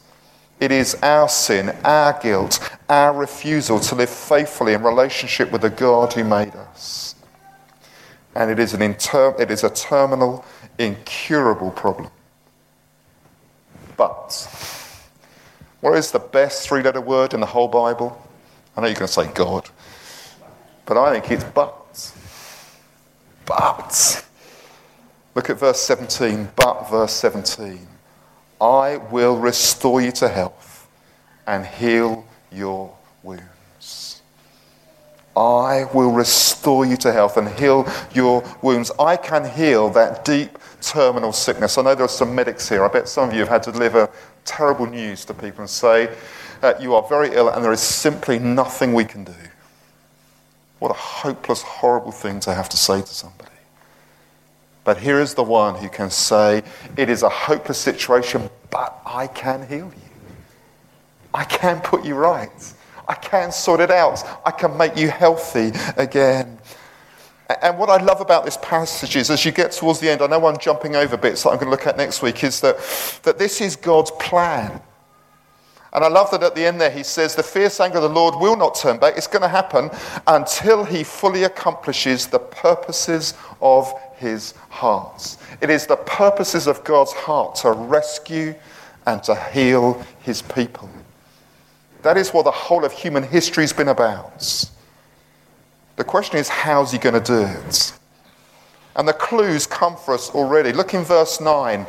It 0.60 0.72
is 0.72 0.96
our 1.04 1.30
sin, 1.30 1.76
our 1.84 2.20
guilt, 2.20 2.60
our 2.90 3.14
refusal 3.14 3.80
to 3.82 3.96
live 3.96 4.10
faithfully 4.10 4.74
in 4.74 4.84
relationship 4.84 5.52
with 5.52 5.62
the 5.62 5.70
God 5.70 6.14
who 6.14 6.24
made 6.24 6.56
us. 6.56 7.07
And 8.38 8.52
it 8.52 8.60
is, 8.60 8.76
an 8.76 8.84
inter- 8.84 9.36
it 9.40 9.50
is 9.50 9.64
a 9.64 9.70
terminal 9.72 10.46
incurable 10.78 11.72
problem. 11.72 12.12
But, 13.98 14.48
what 15.82 15.98
is 15.98 16.12
the 16.12 16.20
best 16.20 16.68
three 16.68 16.84
letter 16.84 17.02
word 17.02 17.34
in 17.34 17.40
the 17.40 17.48
whole 17.48 17.68
Bible? 17.68 18.16
I 18.76 18.82
know 18.82 18.88
you're 18.88 18.94
going 18.94 19.08
to 19.08 19.14
say 19.14 19.28
God, 19.34 19.68
but 20.86 20.98
I 20.98 21.20
think 21.20 21.32
it's 21.32 21.44
but. 21.46 22.14
But. 23.48 24.24
Look 25.34 25.50
at 25.50 25.58
verse 25.58 25.82
17. 25.82 26.50
But, 26.56 26.92
verse 26.92 27.14
17. 27.14 27.88
I 28.62 28.98
will 28.98 29.38
restore 29.38 30.00
you 30.00 30.12
to 30.12 30.30
health 30.30 30.88
and 31.48 31.66
heal 31.66 32.24
your 32.52 32.96
wounds. 33.24 34.17
I 35.38 35.86
will 35.94 36.12
restore 36.12 36.84
you 36.86 36.98
to 36.98 37.14
health 37.14 37.38
and 37.38 37.48
heal 37.60 37.88
your 38.12 38.44
wounds. 38.64 38.92
I 39.00 39.18
can 39.18 39.48
heal 39.48 39.90
that 39.92 40.26
deep 40.26 40.58
terminal 40.82 41.32
sickness. 41.32 41.78
I 41.78 41.84
know 41.84 41.94
there 41.94 42.06
are 42.06 42.10
some 42.10 42.34
medics 42.34 42.68
here. 42.68 42.84
I 42.84 42.88
bet 42.88 43.08
some 43.08 43.30
of 43.30 43.34
you 43.36 43.42
have 43.42 43.50
had 43.50 43.64
to 43.64 43.72
deliver 43.72 44.10
terrible 44.46 44.88
news 44.88 45.26
to 45.26 45.36
people 45.36 45.62
and 45.62 45.70
say, 45.70 46.10
uh, 46.64 46.74
You 46.80 46.96
are 46.96 47.08
very 47.08 47.36
ill 47.36 47.50
and 47.50 47.64
there 47.64 47.72
is 47.72 47.82
simply 47.82 48.40
nothing 48.40 48.94
we 48.94 49.06
can 49.06 49.24
do. 49.24 49.34
What 50.80 50.90
a 50.90 50.96
hopeless, 50.96 51.62
horrible 51.62 52.12
thing 52.12 52.40
to 52.42 52.54
have 52.56 52.70
to 52.70 52.78
say 52.78 53.02
to 53.02 53.08
somebody. 53.08 53.52
But 54.84 54.98
here 54.98 55.20
is 55.20 55.36
the 55.36 55.44
one 55.44 55.76
who 55.76 55.90
can 55.90 56.10
say, 56.10 56.64
It 56.96 57.10
is 57.10 57.22
a 57.22 57.30
hopeless 57.30 57.78
situation, 57.78 58.50
but 58.72 59.00
I 59.06 59.28
can 59.28 59.68
heal 59.68 59.92
you. 59.96 60.32
I 61.32 61.44
can 61.44 61.80
put 61.82 62.04
you 62.04 62.16
right. 62.16 62.74
I 63.08 63.16
can 63.16 63.52
sort 63.52 63.80
it 63.80 63.92
out. 63.92 64.24
I 64.46 64.52
can 64.52 64.78
make 64.78 64.98
you 64.98 65.10
healthy 65.10 65.72
again. 65.96 66.58
And 67.62 67.78
what 67.78 67.90
I 67.90 68.04
love 68.04 68.20
about 68.20 68.44
this 68.44 68.58
passage 68.58 69.16
is, 69.16 69.30
as 69.30 69.46
you 69.46 69.54
get 69.54 69.72
towards 69.72 70.00
the 70.00 70.10
end, 70.10 70.22
I 70.22 70.28
know 70.28 70.46
I'm 70.46 70.58
jumping 70.58 70.98
over 70.98 71.16
bits 71.16 71.44
that 71.44 71.50
I'm 71.50 71.56
going 71.56 71.68
to 71.68 71.72
look 71.72 71.88
at 71.88 71.96
next 71.96 72.22
week, 72.22 72.44
is 72.44 72.60
that, 72.60 72.78
that 73.24 73.38
this 73.38 73.62
is 73.62 73.78
God's 73.78 74.12
plan. 74.12 74.82
And 75.94 76.04
I 76.04 76.10
love 76.10 76.30
that 76.32 76.44
at 76.44 76.54
the 76.54 76.66
end 76.66 76.82
there 76.82 76.92
he 76.92 77.04
says, 77.04 77.36
The 77.36 77.44
fierce 77.44 77.80
anger 77.80 77.98
of 77.98 78.04
the 78.04 78.10
Lord 78.10 78.36
will 78.36 78.58
not 78.58 78.76
turn 78.76 78.98
back. 79.00 79.18
It's 79.18 79.28
going 79.28 79.42
to 79.42 79.48
happen 79.48 79.90
until 80.28 80.84
he 80.84 81.04
fully 81.04 81.46
accomplishes 81.46 82.28
the 82.28 82.40
purposes 82.40 83.34
of 83.62 83.94
his 84.18 84.54
heart. 84.70 85.38
It 85.62 85.70
is 85.70 85.88
the 85.88 85.96
purposes 85.96 86.68
of 86.68 86.84
God's 86.84 87.14
heart 87.14 87.56
to 87.56 87.72
rescue 87.72 88.54
and 89.06 89.24
to 89.24 89.36
heal 89.36 90.06
his 90.22 90.42
people. 90.42 90.90
That 92.08 92.16
is 92.16 92.30
what 92.30 92.46
the 92.46 92.52
whole 92.52 92.86
of 92.86 92.94
human 92.94 93.22
history 93.22 93.64
has 93.64 93.74
been 93.74 93.90
about. 93.90 94.64
The 95.98 96.06
question 96.06 96.38
is, 96.38 96.48
how's 96.48 96.94
he 96.94 96.98
going 96.98 97.16
to 97.16 97.20
do 97.20 97.42
it? 97.42 97.92
And 98.96 99.06
the 99.06 99.12
clues 99.12 99.68
come 99.68 99.98
for 99.98 100.14
us 100.14 100.30
already. 100.30 100.72
Look 100.72 100.94
in 100.94 101.04
verse 101.04 101.42
9. 101.42 101.86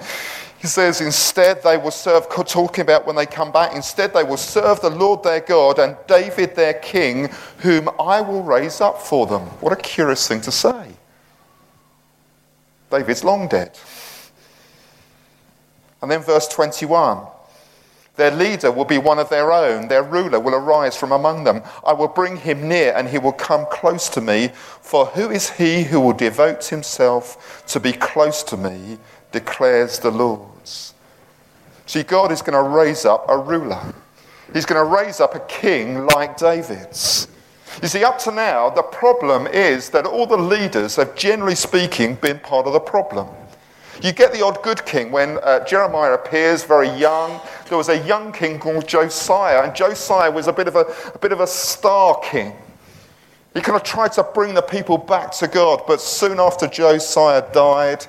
He 0.58 0.66
says, 0.66 1.00
instead 1.00 1.62
they 1.62 1.76
will 1.76 1.92
serve, 1.92 2.28
talking 2.28 2.82
about 2.82 3.06
when 3.06 3.14
they 3.14 3.26
come 3.26 3.52
back, 3.52 3.76
instead 3.76 4.12
they 4.12 4.24
will 4.24 4.36
serve 4.36 4.80
the 4.80 4.90
Lord 4.90 5.22
their 5.22 5.38
God 5.38 5.78
and 5.78 5.96
David 6.08 6.56
their 6.56 6.74
king, 6.74 7.28
whom 7.58 7.88
I 8.00 8.20
will 8.20 8.42
raise 8.42 8.80
up 8.80 9.00
for 9.00 9.24
them. 9.24 9.42
What 9.60 9.72
a 9.72 9.76
curious 9.76 10.26
thing 10.26 10.40
to 10.40 10.50
say. 10.50 10.94
David's 12.90 13.22
long 13.22 13.46
dead. 13.46 13.78
And 16.02 16.10
then 16.10 16.22
verse 16.22 16.48
21 16.48 17.24
their 18.18 18.32
leader 18.32 18.72
will 18.72 18.84
be 18.84 18.98
one 18.98 19.20
of 19.20 19.30
their 19.30 19.52
own. 19.52 19.86
Their 19.86 20.02
ruler 20.02 20.40
will 20.40 20.56
arise 20.56 20.96
from 20.96 21.12
among 21.12 21.44
them. 21.44 21.62
I 21.86 21.92
will 21.92 22.08
bring 22.08 22.36
him 22.36 22.68
near 22.68 22.92
and 22.96 23.08
he 23.08 23.16
will 23.16 23.32
come 23.32 23.64
close 23.70 24.08
to 24.10 24.20
me. 24.20 24.48
For 24.82 25.06
who 25.06 25.30
is 25.30 25.50
he 25.50 25.84
who 25.84 26.00
will 26.00 26.14
devote 26.14 26.64
himself 26.64 27.64
to 27.68 27.78
be 27.78 27.92
close 27.92 28.42
to 28.42 28.56
me, 28.56 28.98
declares 29.30 30.00
the 30.00 30.10
Lord. 30.10 30.48
See, 31.86 32.02
God 32.02 32.32
is 32.32 32.42
going 32.42 32.62
to 32.62 32.68
raise 32.68 33.04
up 33.04 33.24
a 33.28 33.38
ruler. 33.38 33.94
He's 34.52 34.66
going 34.66 34.84
to 34.84 34.96
raise 34.96 35.20
up 35.20 35.36
a 35.36 35.40
king 35.40 36.04
like 36.08 36.36
David's. 36.36 37.28
You 37.80 37.86
see, 37.86 38.02
up 38.02 38.18
to 38.20 38.32
now, 38.32 38.68
the 38.68 38.82
problem 38.82 39.46
is 39.46 39.90
that 39.90 40.06
all 40.06 40.26
the 40.26 40.36
leaders 40.36 40.96
have, 40.96 41.14
generally 41.14 41.54
speaking, 41.54 42.16
been 42.16 42.40
part 42.40 42.66
of 42.66 42.72
the 42.72 42.80
problem. 42.80 43.28
You 44.02 44.12
get 44.12 44.32
the 44.32 44.44
odd 44.44 44.62
good 44.62 44.84
king 44.86 45.10
when 45.10 45.38
uh, 45.38 45.64
Jeremiah 45.64 46.12
appears 46.12 46.62
very 46.62 46.88
young. 46.90 47.40
There 47.68 47.78
was 47.78 47.88
a 47.88 47.98
young 48.06 48.32
king 48.32 48.58
called 48.58 48.86
Josiah, 48.88 49.62
and 49.62 49.74
Josiah 49.74 50.30
was 50.30 50.46
a 50.46 50.52
bit 50.52 50.68
of 50.68 50.76
a, 50.76 50.86
a 51.14 51.18
bit 51.18 51.32
of 51.32 51.40
a 51.40 51.46
star 51.46 52.18
king. 52.22 52.52
He 53.54 53.60
kind 53.60 53.76
of 53.76 53.82
tried 53.82 54.12
to 54.12 54.22
bring 54.22 54.54
the 54.54 54.62
people 54.62 54.98
back 54.98 55.32
to 55.32 55.48
God, 55.48 55.82
but 55.86 56.00
soon 56.00 56.38
after 56.38 56.66
Josiah 56.66 57.44
died, 57.52 58.06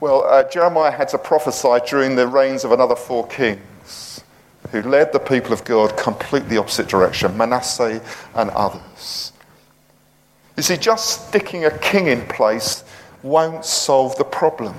well, 0.00 0.24
uh, 0.24 0.44
Jeremiah 0.44 0.90
had 0.90 1.08
to 1.08 1.18
prophesy 1.18 1.78
during 1.88 2.16
the 2.16 2.26
reigns 2.26 2.64
of 2.64 2.72
another 2.72 2.96
four 2.96 3.26
kings 3.26 4.22
who 4.70 4.82
led 4.82 5.12
the 5.12 5.18
people 5.18 5.52
of 5.52 5.64
God 5.64 5.96
completely 5.96 6.56
opposite 6.56 6.88
direction 6.88 7.36
Manasseh 7.36 8.00
and 8.34 8.50
others. 8.50 9.32
You 10.56 10.62
see, 10.62 10.76
just 10.76 11.28
sticking 11.28 11.64
a 11.64 11.78
king 11.78 12.06
in 12.06 12.22
place 12.26 12.84
won't 13.22 13.64
solve 13.64 14.16
the 14.16 14.24
problem. 14.24 14.74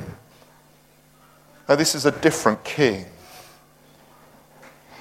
Now, 1.68 1.76
this 1.76 1.96
is 1.96 2.06
a 2.06 2.12
different 2.12 2.64
king. 2.64 3.06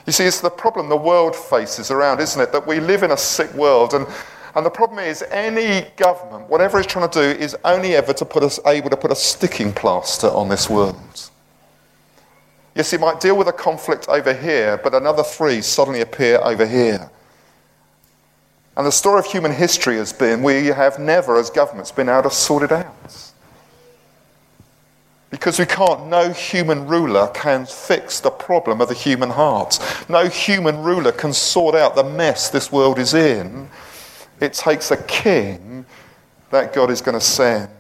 You 0.07 0.13
see, 0.13 0.25
it's 0.25 0.41
the 0.41 0.51
problem 0.51 0.89
the 0.89 0.97
world 0.97 1.37
faces 1.37 1.91
around, 1.91 2.21
isn't 2.21 2.41
it? 2.41 2.53
That 2.53 2.67
we 2.67 2.81
live 2.81 3.03
in 3.03 3.11
a 3.11 3.17
sick 3.17 3.53
world, 3.55 3.95
and, 3.95 4.07
and 4.55 4.65
the 4.65 4.71
problem 4.71 4.99
is 4.99 5.23
any 5.31 5.89
government, 5.97 6.49
whatever 6.49 6.79
it's 6.79 6.91
trying 6.91 7.09
to 7.11 7.35
do, 7.35 7.41
is 7.41 7.57
only 7.65 7.95
ever 7.95 8.13
to 8.15 8.25
put 8.25 8.43
us 8.43 8.59
able 8.67 8.91
to 8.91 8.97
put 8.97 9.13
a 9.13 9.17
sticking 9.17 9.73
plaster 9.73 10.29
on 10.29 10.49
this 10.49 10.69
world. 10.71 11.31
Yes, 12.75 12.93
it 12.93 13.01
might 13.01 13.21
deal 13.21 13.37
with 13.37 13.49
a 13.49 13.53
conflict 13.53 14.09
over 14.09 14.33
here, 14.33 14.79
but 14.79 14.95
another 14.95 15.23
three 15.23 15.61
suddenly 15.61 16.01
appear 16.01 16.41
over 16.43 16.67
here. 16.67 17.11
And 18.77 18.87
the 18.87 18.93
story 18.93 19.19
of 19.19 19.27
human 19.27 19.53
history 19.53 19.97
has 19.97 20.13
been 20.13 20.43
we 20.43 20.67
have 20.67 20.99
never, 20.99 21.37
as 21.37 21.51
governments, 21.51 21.91
been 21.91 22.09
able 22.09 22.23
to 22.23 22.31
sort 22.31 22.63
it 22.63 22.73
out. 22.73 23.30
Because 25.31 25.61
we 25.61 25.67
can't, 25.67 26.09
no 26.09 26.31
human 26.31 26.89
ruler 26.89 27.29
can 27.29 27.65
fix 27.65 28.19
the 28.19 28.31
problem 28.31 28.81
of 28.81 28.89
the 28.89 28.95
human 28.95 29.31
heart. 29.31 29.79
No 30.09 30.27
human 30.27 30.83
ruler 30.83 31.13
can 31.13 31.33
sort 31.33 31.77
out 31.77 31.95
the 31.95 32.03
mess 32.03 32.51
this 32.51 32.73
world 32.73 32.99
is 32.99 33.15
in. 33.15 33.71
It 34.41 34.55
takes 34.55 34.91
a 34.91 34.97
king 35.05 35.87
that 36.51 36.73
God 36.73 36.91
is 36.91 37.01
going 37.01 37.19
to 37.19 37.25
send. 37.25 37.71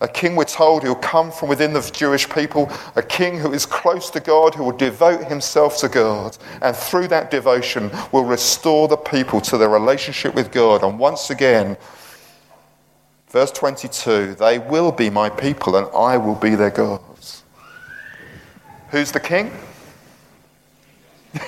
A 0.00 0.08
king, 0.08 0.36
we're 0.36 0.44
told, 0.44 0.82
who 0.82 0.88
will 0.88 0.96
come 0.96 1.30
from 1.30 1.48
within 1.48 1.72
the 1.72 1.80
Jewish 1.94 2.28
people, 2.28 2.70
a 2.96 3.02
king 3.02 3.38
who 3.38 3.52
is 3.52 3.64
close 3.64 4.10
to 4.10 4.20
God, 4.20 4.54
who 4.54 4.64
will 4.64 4.76
devote 4.76 5.24
himself 5.24 5.78
to 5.78 5.88
God, 5.88 6.36
and 6.62 6.74
through 6.74 7.08
that 7.08 7.30
devotion 7.30 7.90
will 8.10 8.24
restore 8.24 8.88
the 8.88 8.96
people 8.96 9.40
to 9.42 9.56
their 9.56 9.68
relationship 9.68 10.34
with 10.34 10.50
God. 10.50 10.82
And 10.82 10.98
once 10.98 11.30
again, 11.30 11.76
Verse 13.34 13.50
22 13.50 14.36
They 14.36 14.60
will 14.60 14.92
be 14.92 15.10
my 15.10 15.28
people, 15.28 15.74
and 15.74 15.88
I 15.92 16.16
will 16.16 16.36
be 16.36 16.54
their 16.54 16.70
God. 16.70 17.00
Who's 18.90 19.10
the 19.10 19.18
king? 19.18 19.50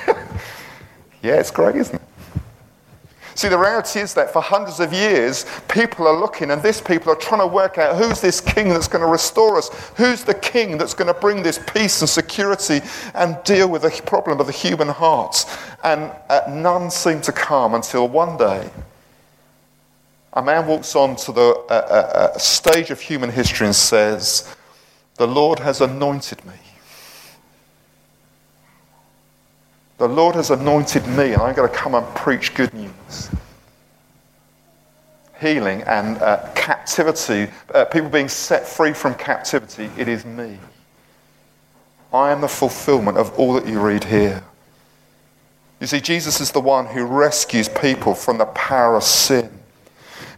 yeah, 1.23 1.37
it's 1.37 1.53
great, 1.53 1.77
isn't 1.77 1.95
it? 1.95 2.03
See, 3.37 3.47
the 3.47 3.57
reality 3.57 4.01
is 4.01 4.15
that 4.15 4.33
for 4.33 4.43
hundreds 4.43 4.81
of 4.81 4.93
years, 4.93 5.47
people 5.69 6.09
are 6.09 6.19
looking, 6.19 6.51
and 6.51 6.61
this 6.61 6.81
people 6.81 7.13
are 7.13 7.17
trying 7.17 7.43
to 7.43 7.47
work 7.47 7.79
out 7.79 7.95
who's 7.95 8.21
this 8.21 8.41
king 8.41 8.71
that's 8.71 8.89
going 8.89 9.05
to 9.05 9.09
restore 9.09 9.57
us? 9.57 9.69
Who's 9.97 10.25
the 10.25 10.35
king 10.35 10.79
that's 10.79 10.95
going 10.95 11.07
to 11.07 11.21
bring 11.21 11.45
this 11.45 11.61
peace 11.73 12.01
and 12.01 12.11
security 12.11 12.81
and 13.15 13.39
deal 13.45 13.69
with 13.69 13.83
the 13.83 14.03
problem 14.07 14.41
of 14.41 14.47
the 14.49 14.53
human 14.53 14.89
heart? 14.89 15.45
And 15.85 16.11
uh, 16.31 16.41
none 16.49 16.91
seem 16.91 17.21
to 17.21 17.31
come 17.31 17.75
until 17.75 18.09
one 18.09 18.37
day 18.37 18.73
a 20.37 20.43
man 20.43 20.67
walks 20.67 20.95
on 20.95 21.17
to 21.17 21.33
the 21.33 21.65
uh, 21.71 21.73
uh, 21.73 22.39
stage 22.39 22.91
of 22.91 23.01
human 23.01 23.31
history 23.31 23.67
and 23.67 23.75
says, 23.75 24.55
The 25.17 25.27
Lord 25.27 25.59
has 25.61 25.81
anointed 25.81 26.45
me. 26.45 26.53
The 29.97 30.07
Lord 30.07 30.35
has 30.35 30.51
anointed 30.51 31.07
me, 31.09 31.33
and 31.33 31.41
I'm 31.41 31.55
going 31.55 31.71
to 31.71 31.75
come 31.75 31.95
and 31.95 32.07
preach 32.15 32.55
good 32.55 32.75
news. 32.75 33.31
Healing 35.41 35.83
and 35.85 36.19
uh, 36.19 36.47
captivity, 36.55 37.51
uh, 37.75 37.87
people 37.87 38.11
being 38.11 38.29
set 38.29 38.69
free 38.69 38.93
from 38.93 39.15
captivity, 39.15 39.91
it 39.97 40.07
is 40.07 40.27
me. 40.27 40.59
I 42.13 42.31
am 42.31 42.43
the 42.43 42.49
fulfillment 42.49 43.17
of 43.17 43.33
all 43.39 43.55
that 43.55 43.67
you 43.67 43.81
read 43.81 44.05
here. 44.05 44.45
You 45.81 45.87
see, 45.87 46.01
Jesus 46.01 46.43
is 46.43 46.53
the 46.53 46.61
one 46.61 46.85
who 46.85 47.05
rescues 47.05 47.71
people 47.71 48.15
from 48.15 48.37
the 48.37 48.47
power 48.47 48.97
of 48.97 49.03
sin. 49.03 49.51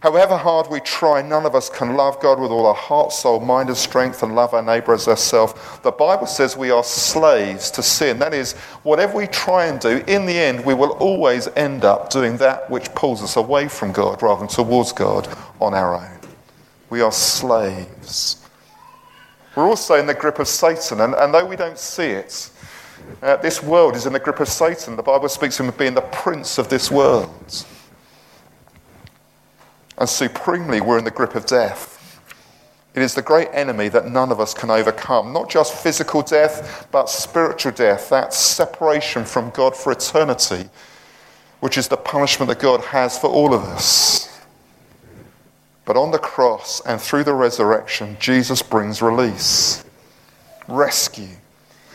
However 0.01 0.37
hard 0.37 0.69
we 0.69 0.79
try, 0.79 1.21
none 1.21 1.45
of 1.45 1.55
us 1.55 1.69
can 1.69 1.95
love 1.95 2.21
God 2.21 2.39
with 2.39 2.51
all 2.51 2.65
our 2.65 2.73
heart, 2.73 3.11
soul, 3.11 3.41
mind, 3.41 3.67
and 3.67 3.77
strength 3.77 4.23
and 4.23 4.33
love 4.33 4.53
our 4.53 4.61
neighbour 4.61 4.93
as 4.93 5.07
ourselves. 5.07 5.53
The 5.83 5.91
Bible 5.91 6.25
says 6.25 6.55
we 6.55 6.71
are 6.71 6.83
slaves 6.83 7.69
to 7.71 7.83
sin. 7.83 8.17
That 8.19 8.33
is, 8.33 8.53
whatever 8.83 9.17
we 9.17 9.27
try 9.27 9.65
and 9.65 9.79
do, 9.79 10.01
in 10.07 10.25
the 10.25 10.37
end, 10.39 10.63
we 10.63 10.73
will 10.73 10.91
always 10.91 11.47
end 11.49 11.83
up 11.83 12.09
doing 12.09 12.37
that 12.37 12.69
which 12.69 12.93
pulls 12.95 13.21
us 13.21 13.35
away 13.35 13.67
from 13.67 13.91
God 13.91 14.21
rather 14.21 14.39
than 14.39 14.47
towards 14.47 14.93
God 14.93 15.27
on 15.59 15.73
our 15.73 15.95
own. 15.95 16.19
We 16.89 17.01
are 17.01 17.11
slaves. 17.11 18.45
We're 19.55 19.67
also 19.67 19.95
in 19.95 20.07
the 20.07 20.13
grip 20.13 20.39
of 20.39 20.47
Satan, 20.47 21.01
and, 21.01 21.13
and 21.13 21.33
though 21.33 21.45
we 21.45 21.57
don't 21.57 21.77
see 21.77 22.05
it, 22.05 22.49
uh, 23.21 23.35
this 23.37 23.61
world 23.61 23.95
is 23.95 24.05
in 24.05 24.13
the 24.13 24.19
grip 24.19 24.39
of 24.39 24.47
Satan. 24.47 24.95
The 24.95 25.03
Bible 25.03 25.27
speaks 25.27 25.59
of 25.59 25.65
him 25.65 25.73
being 25.77 25.93
the 25.93 26.01
prince 26.01 26.57
of 26.57 26.69
this 26.69 26.89
world. 26.89 27.65
And 29.99 30.07
supremely, 30.07 30.79
we're 30.79 30.97
in 30.97 31.03
the 31.03 31.11
grip 31.11 31.35
of 31.35 31.45
death. 31.45 31.97
It 32.95 33.03
is 33.03 33.13
the 33.13 33.21
great 33.21 33.49
enemy 33.51 33.89
that 33.89 34.07
none 34.07 34.31
of 34.31 34.39
us 34.39 34.53
can 34.53 34.71
overcome. 34.71 35.31
Not 35.33 35.49
just 35.49 35.75
physical 35.75 36.21
death, 36.21 36.87
but 36.91 37.09
spiritual 37.09 37.73
death, 37.73 38.09
that 38.09 38.33
separation 38.33 39.25
from 39.25 39.51
God 39.51 39.75
for 39.75 39.91
eternity, 39.91 40.69
which 41.59 41.77
is 41.77 41.87
the 41.87 41.97
punishment 41.97 42.49
that 42.49 42.59
God 42.59 42.81
has 42.85 43.19
for 43.19 43.27
all 43.27 43.53
of 43.53 43.61
us. 43.61 44.41
But 45.85 45.97
on 45.97 46.11
the 46.11 46.19
cross 46.19 46.81
and 46.85 47.01
through 47.01 47.25
the 47.25 47.33
resurrection, 47.33 48.15
Jesus 48.19 48.61
brings 48.61 49.01
release, 49.01 49.83
rescue, 50.67 51.35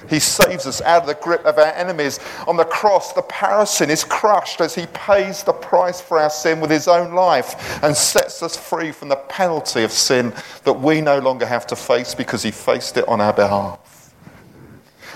he 0.08 0.18
saves 0.18 0.66
us 0.66 0.80
out 0.82 1.02
of 1.02 1.08
the 1.08 1.14
grip 1.14 1.44
of 1.44 1.58
our 1.58 1.72
enemies. 1.72 2.20
On 2.46 2.56
the 2.56 2.64
cross, 2.64 3.12
the 3.12 3.22
power 3.22 3.62
of 3.62 3.68
sin 3.68 3.90
is 3.90 4.04
crushed 4.04 4.60
as 4.60 4.74
he 4.74 4.86
pays 4.88 5.42
the 5.42 5.52
price 5.52 6.00
for 6.00 6.18
our 6.18 6.30
sin 6.30 6.60
with 6.60 6.70
his 6.70 6.88
own 6.88 7.14
life 7.14 7.82
and 7.82 7.96
sets 7.96 8.42
us 8.42 8.56
free 8.56 8.92
from 8.92 9.08
the 9.08 9.16
penalty 9.16 9.82
of 9.82 9.92
sin 9.92 10.32
that 10.64 10.74
we 10.74 11.00
no 11.00 11.18
longer 11.18 11.46
have 11.46 11.66
to 11.68 11.76
face 11.76 12.14
because 12.14 12.42
he 12.42 12.50
faced 12.50 12.96
it 12.96 13.06
on 13.08 13.20
our 13.20 13.32
behalf. 13.32 14.12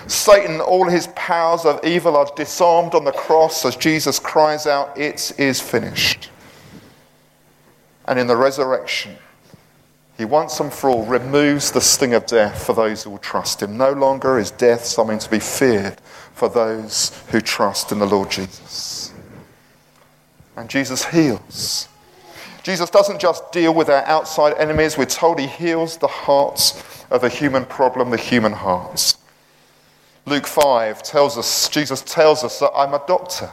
Satan, 0.07 0.59
all 0.59 0.89
his 0.89 1.07
powers 1.15 1.65
of 1.65 1.83
evil 1.85 2.17
are 2.17 2.31
disarmed 2.35 2.95
on 2.95 3.03
the 3.03 3.11
cross 3.11 3.63
as 3.65 3.75
Jesus 3.75 4.17
cries 4.17 4.65
out, 4.65 4.97
It 4.97 5.33
is 5.37 5.61
finished. 5.61 6.31
And 8.05 8.17
in 8.17 8.25
the 8.25 8.35
resurrection, 8.35 9.15
He 10.19 10.25
once 10.25 10.59
and 10.59 10.71
for 10.71 10.89
all 10.89 11.05
removes 11.05 11.71
the 11.71 11.79
sting 11.79 12.13
of 12.13 12.25
death 12.25 12.65
for 12.65 12.73
those 12.73 13.03
who 13.03 13.11
will 13.11 13.19
trust 13.19 13.61
him. 13.61 13.77
No 13.77 13.93
longer 13.93 14.37
is 14.37 14.51
death 14.51 14.83
something 14.83 15.17
to 15.17 15.29
be 15.29 15.39
feared 15.39 16.01
for 16.33 16.49
those 16.49 17.17
who 17.29 17.39
trust 17.39 17.93
in 17.93 17.99
the 17.99 18.05
Lord 18.05 18.29
Jesus. 18.29 19.13
And 20.57 20.69
Jesus 20.69 21.05
heals. 21.05 21.87
Jesus 22.63 22.89
doesn't 22.89 23.21
just 23.21 23.49
deal 23.53 23.73
with 23.73 23.87
our 23.89 24.03
outside 24.03 24.57
enemies, 24.57 24.97
we're 24.97 25.05
told 25.05 25.39
he 25.39 25.47
heals 25.47 25.95
the 25.95 26.07
hearts 26.07 27.05
of 27.09 27.21
the 27.21 27.29
human 27.29 27.63
problem, 27.63 28.09
the 28.09 28.17
human 28.17 28.51
hearts. 28.51 29.15
Luke 30.25 30.47
5 30.47 31.01
tells 31.01 31.37
us, 31.37 31.69
Jesus 31.69 32.01
tells 32.01 32.43
us 32.43 32.59
that 32.59 32.73
I'm 32.75 32.93
a 32.93 33.01
doctor. 33.07 33.49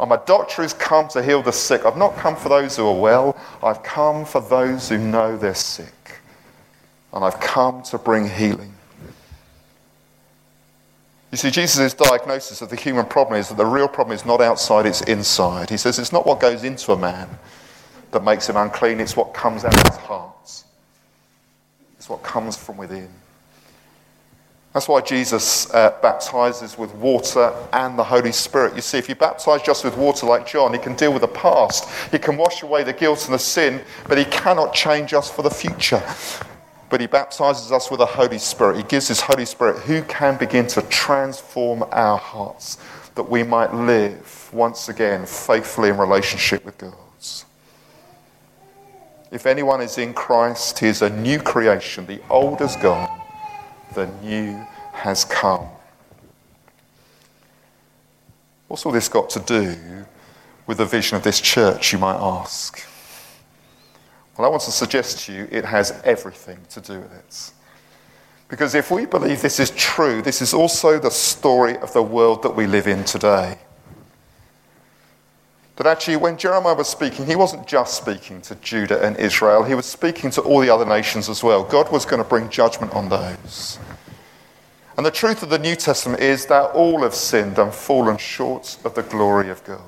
I'm 0.00 0.12
a 0.12 0.22
doctor 0.26 0.62
who's 0.62 0.72
come 0.72 1.08
to 1.08 1.22
heal 1.22 1.42
the 1.42 1.52
sick. 1.52 1.84
I've 1.86 1.96
not 1.96 2.16
come 2.16 2.34
for 2.34 2.48
those 2.48 2.76
who 2.76 2.86
are 2.86 2.98
well, 2.98 3.36
I've 3.62 3.82
come 3.82 4.24
for 4.24 4.40
those 4.40 4.88
who 4.88 4.98
know 4.98 5.36
they're 5.36 5.54
sick. 5.54 6.20
And 7.12 7.24
I've 7.24 7.38
come 7.40 7.82
to 7.84 7.98
bring 7.98 8.28
healing. 8.28 8.72
You 11.30 11.38
see, 11.38 11.50
Jesus' 11.50 11.94
diagnosis 11.94 12.60
of 12.60 12.68
the 12.68 12.76
human 12.76 13.06
problem 13.06 13.40
is 13.40 13.48
that 13.48 13.56
the 13.56 13.64
real 13.64 13.88
problem 13.88 14.14
is 14.14 14.26
not 14.26 14.40
outside, 14.40 14.84
it's 14.84 15.00
inside. 15.02 15.70
He 15.70 15.78
says 15.78 15.98
it's 15.98 16.12
not 16.12 16.26
what 16.26 16.40
goes 16.40 16.62
into 16.62 16.92
a 16.92 16.98
man 16.98 17.28
that 18.10 18.22
makes 18.22 18.48
him 18.48 18.56
unclean, 18.56 19.00
it's 19.00 19.16
what 19.16 19.32
comes 19.32 19.64
out 19.64 19.74
of 19.74 19.86
his 19.86 19.96
heart. 19.96 20.64
It's 21.96 22.08
what 22.08 22.22
comes 22.22 22.56
from 22.56 22.76
within. 22.76 23.08
That's 24.72 24.88
why 24.88 25.02
Jesus 25.02 25.72
uh, 25.74 25.98
baptizes 26.00 26.78
with 26.78 26.94
water 26.94 27.52
and 27.74 27.98
the 27.98 28.04
Holy 28.04 28.32
Spirit. 28.32 28.74
You 28.74 28.80
see, 28.80 28.96
if 28.96 29.06
you 29.06 29.14
baptize 29.14 29.60
just 29.60 29.84
with 29.84 29.96
water 29.98 30.26
like 30.26 30.46
John, 30.46 30.72
he 30.72 30.78
can 30.78 30.94
deal 30.94 31.12
with 31.12 31.20
the 31.20 31.28
past. 31.28 31.88
He 32.10 32.18
can 32.18 32.38
wash 32.38 32.62
away 32.62 32.82
the 32.82 32.94
guilt 32.94 33.26
and 33.26 33.34
the 33.34 33.38
sin, 33.38 33.82
but 34.08 34.16
he 34.16 34.24
cannot 34.24 34.72
change 34.72 35.12
us 35.12 35.30
for 35.30 35.42
the 35.42 35.50
future. 35.50 36.02
But 36.88 37.02
he 37.02 37.06
baptizes 37.06 37.70
us 37.70 37.90
with 37.90 37.98
the 37.98 38.06
Holy 38.06 38.38
Spirit. 38.38 38.78
He 38.78 38.82
gives 38.84 39.08
his 39.08 39.20
Holy 39.20 39.44
Spirit 39.44 39.76
who 39.80 40.02
can 40.04 40.38
begin 40.38 40.66
to 40.68 40.82
transform 40.82 41.84
our 41.92 42.18
hearts 42.18 42.78
that 43.14 43.24
we 43.24 43.42
might 43.42 43.74
live 43.74 44.48
once 44.54 44.88
again 44.88 45.26
faithfully 45.26 45.90
in 45.90 45.98
relationship 45.98 46.64
with 46.64 46.78
God. 46.78 46.94
If 49.30 49.46
anyone 49.46 49.80
is 49.80 49.96
in 49.96 50.12
Christ, 50.12 50.78
he 50.78 50.88
is 50.88 51.00
a 51.00 51.08
new 51.08 51.40
creation. 51.40 52.04
The 52.06 52.20
old 52.28 52.60
has 52.60 52.76
gone 52.76 53.21
the 53.94 54.06
new 54.22 54.66
has 54.92 55.24
come. 55.24 55.66
What's 58.68 58.86
all 58.86 58.92
this 58.92 59.08
got 59.08 59.30
to 59.30 59.40
do 59.40 60.06
with 60.66 60.78
the 60.78 60.86
vision 60.86 61.16
of 61.16 61.22
this 61.22 61.40
church, 61.40 61.92
you 61.92 61.98
might 61.98 62.16
ask? 62.16 62.86
Well, 64.36 64.46
I 64.46 64.50
want 64.50 64.62
to 64.62 64.70
suggest 64.70 65.26
to 65.26 65.32
you 65.32 65.48
it 65.50 65.64
has 65.64 66.00
everything 66.04 66.58
to 66.70 66.80
do 66.80 67.00
with 67.00 67.12
it. 67.12 67.50
Because 68.48 68.74
if 68.74 68.90
we 68.90 69.06
believe 69.06 69.42
this 69.42 69.60
is 69.60 69.70
true, 69.70 70.22
this 70.22 70.42
is 70.42 70.54
also 70.54 70.98
the 70.98 71.10
story 71.10 71.76
of 71.78 71.92
the 71.92 72.02
world 72.02 72.42
that 72.42 72.54
we 72.54 72.66
live 72.66 72.86
in 72.86 73.04
today. 73.04 73.58
That 75.82 75.96
actually, 75.96 76.14
when 76.14 76.36
Jeremiah 76.36 76.76
was 76.76 76.86
speaking, 76.86 77.26
he 77.26 77.34
wasn't 77.34 77.66
just 77.66 77.96
speaking 77.96 78.40
to 78.42 78.54
Judah 78.54 79.04
and 79.04 79.16
Israel, 79.16 79.64
he 79.64 79.74
was 79.74 79.84
speaking 79.84 80.30
to 80.30 80.40
all 80.42 80.60
the 80.60 80.70
other 80.70 80.86
nations 80.86 81.28
as 81.28 81.42
well. 81.42 81.64
God 81.64 81.90
was 81.90 82.04
going 82.04 82.22
to 82.22 82.28
bring 82.28 82.48
judgment 82.50 82.94
on 82.94 83.08
those. 83.08 83.80
And 84.96 85.04
the 85.04 85.10
truth 85.10 85.42
of 85.42 85.48
the 85.48 85.58
New 85.58 85.74
Testament 85.74 86.22
is 86.22 86.46
that 86.46 86.70
all 86.70 87.02
have 87.02 87.16
sinned 87.16 87.58
and 87.58 87.74
fallen 87.74 88.16
short 88.16 88.78
of 88.84 88.94
the 88.94 89.02
glory 89.02 89.50
of 89.50 89.64
God. 89.64 89.80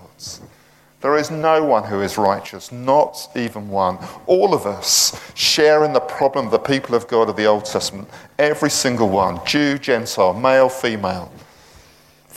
There 1.00 1.16
is 1.16 1.30
no 1.30 1.62
one 1.62 1.84
who 1.84 2.00
is 2.00 2.18
righteous, 2.18 2.72
not 2.72 3.28
even 3.36 3.68
one. 3.68 3.98
All 4.26 4.52
of 4.52 4.66
us 4.66 5.16
share 5.34 5.84
in 5.84 5.92
the 5.92 6.00
problem 6.00 6.46
of 6.46 6.50
the 6.50 6.58
people 6.58 6.96
of 6.96 7.06
God 7.06 7.28
of 7.28 7.36
the 7.36 7.46
Old 7.46 7.66
Testament. 7.66 8.08
Every 8.40 8.70
single 8.70 9.10
one 9.10 9.38
Jew, 9.46 9.78
Gentile, 9.78 10.34
male, 10.34 10.68
female 10.68 11.30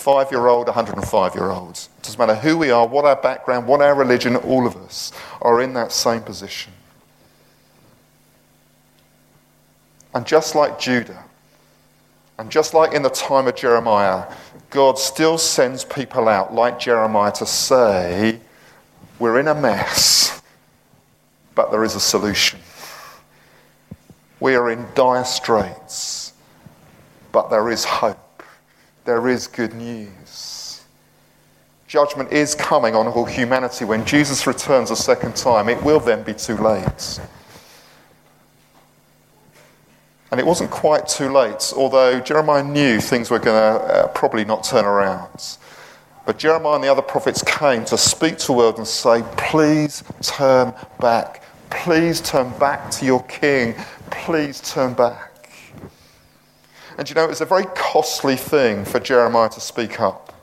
five 0.07 0.31
year 0.31 0.47
old, 0.47 0.67
105 0.67 1.35
year 1.35 1.49
olds. 1.49 1.89
It 1.97 2.03
doesn't 2.03 2.17
matter 2.17 2.35
who 2.35 2.57
we 2.57 2.71
are, 2.71 2.87
what 2.87 3.03
our 3.03 3.17
background, 3.17 3.67
what 3.67 3.81
our 3.81 3.93
religion, 3.93 4.37
all 4.37 4.65
of 4.65 4.77
us 4.77 5.11
are 5.41 5.61
in 5.61 5.73
that 5.73 5.91
same 5.91 6.21
position. 6.21 6.71
And 10.13 10.25
just 10.25 10.55
like 10.55 10.79
Judah, 10.79 11.25
and 12.39 12.49
just 12.49 12.73
like 12.73 12.93
in 12.93 13.01
the 13.01 13.09
time 13.09 13.47
of 13.47 13.57
Jeremiah, 13.57 14.33
God 14.69 14.97
still 14.97 15.37
sends 15.37 15.83
people 15.83 16.29
out 16.29 16.53
like 16.53 16.79
Jeremiah 16.79 17.33
to 17.33 17.45
say, 17.45 18.39
We're 19.19 19.41
in 19.41 19.49
a 19.49 19.55
mess, 19.55 20.41
but 21.53 21.69
there 21.69 21.83
is 21.83 21.95
a 21.95 21.99
solution. 21.99 22.61
We 24.39 24.55
are 24.55 24.71
in 24.71 24.85
dire 24.95 25.25
straits, 25.25 26.31
but 27.33 27.49
there 27.49 27.69
is 27.69 27.83
hope 27.83 28.26
there 29.07 29.29
is 29.29 29.47
good 29.47 29.73
news. 29.73 30.83
Judgment 31.87 32.29
is 32.33 32.53
coming 32.53 32.93
on 32.93 33.07
all 33.07 33.23
humanity. 33.23 33.85
When 33.85 34.03
Jesus 34.03 34.45
returns 34.45 34.91
a 34.91 34.97
second 34.97 35.37
time, 35.37 35.69
it 35.69 35.81
will 35.81 36.01
then 36.01 36.23
be 36.23 36.33
too 36.33 36.57
late. 36.57 37.21
And 40.29 40.41
it 40.41 40.45
wasn't 40.45 40.71
quite 40.71 41.07
too 41.07 41.31
late, 41.31 41.71
although 41.73 42.19
Jeremiah 42.19 42.61
knew 42.61 42.99
things 42.99 43.31
were 43.31 43.39
going 43.39 43.79
to 43.79 43.85
uh, 43.85 44.07
probably 44.07 44.43
not 44.43 44.65
turn 44.65 44.83
around. 44.83 45.57
But 46.25 46.37
Jeremiah 46.37 46.75
and 46.75 46.83
the 46.83 46.91
other 46.91 47.01
prophets 47.01 47.41
came 47.41 47.85
to 47.85 47.97
speak 47.97 48.37
to 48.39 48.47
the 48.47 48.53
world 48.53 48.77
and 48.77 48.85
say, 48.85 49.23
Please 49.37 50.03
turn 50.21 50.73
back. 50.99 51.43
Please 51.69 52.19
turn 52.19 52.49
back 52.59 52.91
to 52.91 53.05
your 53.05 53.23
king. 53.23 53.73
Please 54.11 54.59
turn 54.59 54.93
back. 54.95 55.26
And 56.97 57.07
you 57.07 57.15
know, 57.15 57.23
it 57.23 57.29
was 57.29 57.41
a 57.41 57.45
very 57.45 57.65
costly 57.75 58.35
thing 58.35 58.83
for 58.83 58.99
Jeremiah 58.99 59.49
to 59.49 59.59
speak 59.59 59.99
up, 59.99 60.33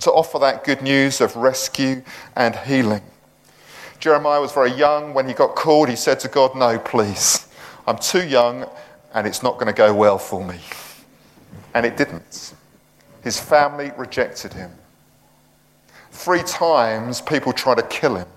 to 0.00 0.12
offer 0.12 0.38
that 0.38 0.64
good 0.64 0.82
news 0.82 1.20
of 1.20 1.34
rescue 1.34 2.02
and 2.36 2.54
healing. 2.54 3.02
Jeremiah 3.98 4.40
was 4.40 4.52
very 4.52 4.72
young 4.72 5.14
when 5.14 5.26
he 5.26 5.34
got 5.34 5.56
called. 5.56 5.88
He 5.88 5.96
said 5.96 6.20
to 6.20 6.28
God, 6.28 6.54
No, 6.54 6.78
please. 6.78 7.48
I'm 7.86 7.98
too 7.98 8.26
young 8.26 8.68
and 9.14 9.26
it's 9.26 9.42
not 9.42 9.54
going 9.54 9.66
to 9.66 9.72
go 9.72 9.94
well 9.94 10.18
for 10.18 10.44
me. 10.44 10.58
And 11.74 11.86
it 11.86 11.96
didn't. 11.96 12.54
His 13.22 13.40
family 13.40 13.90
rejected 13.96 14.52
him. 14.52 14.70
Three 16.10 16.42
times 16.42 17.20
people 17.20 17.52
tried 17.52 17.76
to 17.76 17.82
kill 17.84 18.16
him 18.16 18.28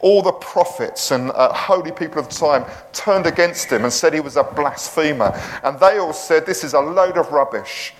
all 0.00 0.22
the 0.22 0.32
prophets 0.32 1.10
and 1.10 1.30
uh, 1.32 1.52
holy 1.52 1.92
people 1.92 2.20
of 2.20 2.28
the 2.28 2.34
time 2.34 2.64
turned 2.92 3.26
against 3.26 3.70
him 3.70 3.84
and 3.84 3.92
said 3.92 4.14
he 4.14 4.20
was 4.20 4.36
a 4.36 4.44
blasphemer. 4.44 5.38
And 5.62 5.78
they 5.80 5.98
all 5.98 6.12
said, 6.12 6.46
This 6.46 6.64
is 6.64 6.74
a 6.74 6.80
load 6.80 7.16
of 7.16 7.30
rubbish. 7.32 7.94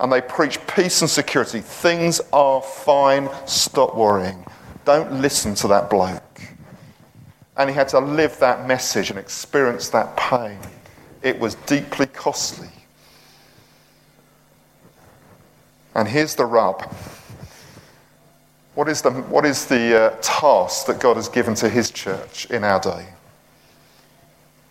And 0.00 0.10
they 0.10 0.22
preached 0.22 0.66
peace 0.66 1.02
and 1.02 1.10
security. 1.10 1.60
Things 1.60 2.20
are 2.32 2.62
fine. 2.62 3.28
Stop 3.46 3.94
worrying. 3.94 4.44
Don't 4.84 5.20
listen 5.20 5.54
to 5.56 5.68
that 5.68 5.90
bloke. 5.90 6.40
And 7.56 7.68
he 7.68 7.74
had 7.74 7.88
to 7.88 7.98
live 7.98 8.38
that 8.38 8.66
message 8.66 9.10
and 9.10 9.18
experience 9.18 9.90
that 9.90 10.16
pain. 10.16 10.58
It 11.22 11.38
was 11.38 11.54
deeply 11.66 12.06
costly. 12.06 12.70
And 15.94 16.08
here's 16.08 16.34
the 16.34 16.46
rub. 16.46 16.94
What 18.74 18.88
is 18.88 19.02
the, 19.02 19.10
what 19.10 19.44
is 19.44 19.66
the 19.66 20.00
uh, 20.00 20.16
task 20.22 20.86
that 20.86 21.00
God 21.00 21.16
has 21.16 21.28
given 21.28 21.54
to 21.56 21.68
his 21.68 21.90
church 21.90 22.46
in 22.46 22.62
our 22.64 22.80
day? 22.80 23.08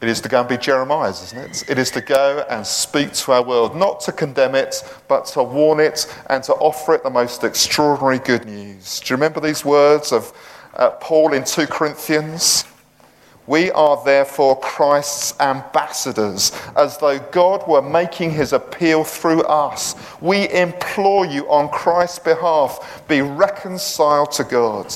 It 0.01 0.07
is 0.07 0.21
to 0.21 0.29
go 0.29 0.39
and 0.39 0.47
be 0.47 0.57
Jeremiah's, 0.57 1.21
isn't 1.23 1.37
it? 1.37 1.69
It 1.69 1.77
is 1.77 1.91
to 1.91 2.01
go 2.01 2.45
and 2.49 2.65
speak 2.65 3.11
to 3.11 3.33
our 3.33 3.43
world, 3.43 3.75
not 3.75 3.99
to 4.01 4.13
condemn 4.13 4.55
it, 4.55 4.81
but 5.09 5.25
to 5.27 5.43
warn 5.43 5.81
it 5.81 6.05
and 6.29 6.41
to 6.45 6.53
offer 6.53 6.95
it 6.95 7.03
the 7.03 7.09
most 7.09 7.43
extraordinary 7.43 8.19
good 8.19 8.45
news. 8.45 9.01
Do 9.01 9.11
you 9.11 9.17
remember 9.17 9.41
these 9.41 9.65
words 9.65 10.13
of 10.13 10.31
uh, 10.75 10.91
Paul 10.91 11.33
in 11.33 11.43
2 11.43 11.67
Corinthians? 11.67 12.63
We 13.49 13.71
are 13.71 13.99
therefore 14.05 14.59
Christ's 14.59 15.33
ambassadors, 15.39 16.51
as 16.77 16.99
though 16.99 17.17
God 17.17 17.67
were 17.67 17.81
making 17.81 18.29
his 18.29 18.53
appeal 18.53 19.03
through 19.03 19.41
us. 19.41 19.95
We 20.21 20.47
implore 20.51 21.25
you 21.25 21.49
on 21.49 21.69
Christ's 21.69 22.19
behalf, 22.19 23.01
be 23.07 23.21
reconciled 23.21 24.33
to 24.33 24.43
God. 24.43 24.93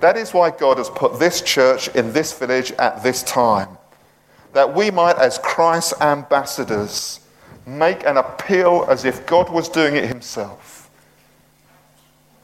That 0.00 0.18
is 0.18 0.34
why 0.34 0.50
God 0.50 0.76
has 0.76 0.90
put 0.90 1.18
this 1.18 1.40
church 1.40 1.88
in 1.94 2.12
this 2.12 2.38
village 2.38 2.70
at 2.72 3.02
this 3.02 3.22
time, 3.22 3.78
that 4.52 4.74
we 4.74 4.90
might, 4.90 5.16
as 5.16 5.38
Christ's 5.38 5.98
ambassadors, 6.02 7.20
make 7.64 8.04
an 8.04 8.18
appeal 8.18 8.84
as 8.90 9.06
if 9.06 9.24
God 9.24 9.48
was 9.48 9.70
doing 9.70 9.96
it 9.96 10.04
himself, 10.04 10.90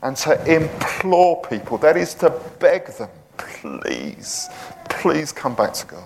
and 0.02 0.16
to 0.16 0.42
implore 0.50 1.42
people, 1.42 1.76
that 1.76 1.98
is 1.98 2.14
to 2.14 2.30
beg 2.58 2.86
them 2.86 3.10
please, 3.36 4.48
please 4.88 5.32
come 5.32 5.54
back 5.54 5.72
to 5.74 5.86
God. 5.86 6.02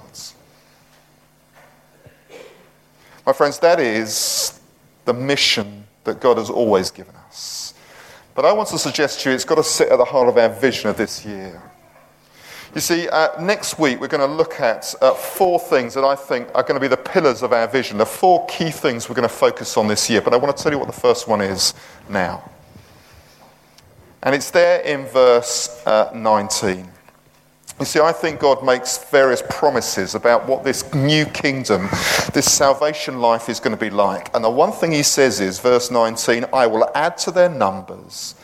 My 3.27 3.33
friends, 3.33 3.59
that 3.61 3.79
is 3.79 4.61
the 5.05 5.13
mission 5.13 5.85
that 6.05 6.21
God 6.21 6.39
has 6.39 6.51
always 6.51 6.91
given 6.91 7.15
us. 7.15 7.75
But 8.35 8.45
I 8.45 8.53
want 8.53 8.69
to 8.71 8.79
suggest 8.79 9.21
to 9.21 9.31
you 9.31 9.35
it's 9.35 9.45
got 9.45 9.57
to 9.57 9.65
sit 9.65 9.89
at 9.89 9.99
the 9.99 10.05
heart 10.05 10.29
of 10.29 10.39
our 10.39 10.49
vision 10.49 10.89
of 10.89 10.97
this 10.97 11.25
year. 11.25 11.63
You 12.75 12.81
see, 12.81 13.09
uh, 13.09 13.41
next 13.41 13.79
week 13.81 14.01
we're 14.01 14.09
going 14.09 14.27
to 14.27 14.35
look 14.35 14.61
at 14.61 14.95
uh, 15.01 15.13
four 15.13 15.59
things 15.59 15.93
that 15.95 16.05
I 16.05 16.15
think 16.15 16.49
are 16.55 16.63
going 16.63 16.75
to 16.75 16.81
be 16.81 16.87
the 16.87 16.97
pillars 16.97 17.43
of 17.43 17.53
our 17.53 17.67
vision, 17.67 17.99
the 17.99 18.07
four 18.07 18.47
key 18.47 18.71
things 18.71 19.09
we're 19.09 19.17
going 19.17 19.29
to 19.29 19.35
focus 19.35 19.77
on 19.77 19.89
this 19.89 20.09
year. 20.09 20.21
But 20.21 20.35
I 20.35 20.37
want 20.37 20.57
to 20.57 20.63
tell 20.63 20.71
you 20.71 20.79
what 20.79 20.87
the 20.87 20.93
first 20.93 21.27
one 21.27 21.41
is 21.41 21.75
now. 22.09 22.49
And 24.23 24.35
it's 24.35 24.51
there 24.51 24.81
in 24.83 25.05
verse 25.07 25.83
uh, 25.85 26.13
19. 26.15 26.89
You 27.81 27.87
see, 27.87 27.99
I 27.99 28.13
think 28.13 28.41
God 28.41 28.63
makes 28.63 29.03
various 29.05 29.43
promises 29.49 30.15
about 30.15 30.47
what 30.47 30.65
this 30.65 30.93
new 30.93 31.25
kingdom, 31.25 31.89
this 32.35 32.45
salvation 32.45 33.21
life 33.21 33.49
is 33.49 33.59
going 33.59 33.75
to 33.75 33.81
be 33.81 33.89
like. 33.89 34.35
And 34.35 34.45
the 34.45 34.51
one 34.51 34.71
thing 34.71 34.93
he 34.93 35.03
says 35.03 35.41
is, 35.41 35.59
verse 35.59 35.91
19, 35.91 36.45
I 36.53 36.67
will 36.67 36.91
add 36.95 37.17
to 37.19 37.31
their 37.31 37.49
numbers 37.49 38.35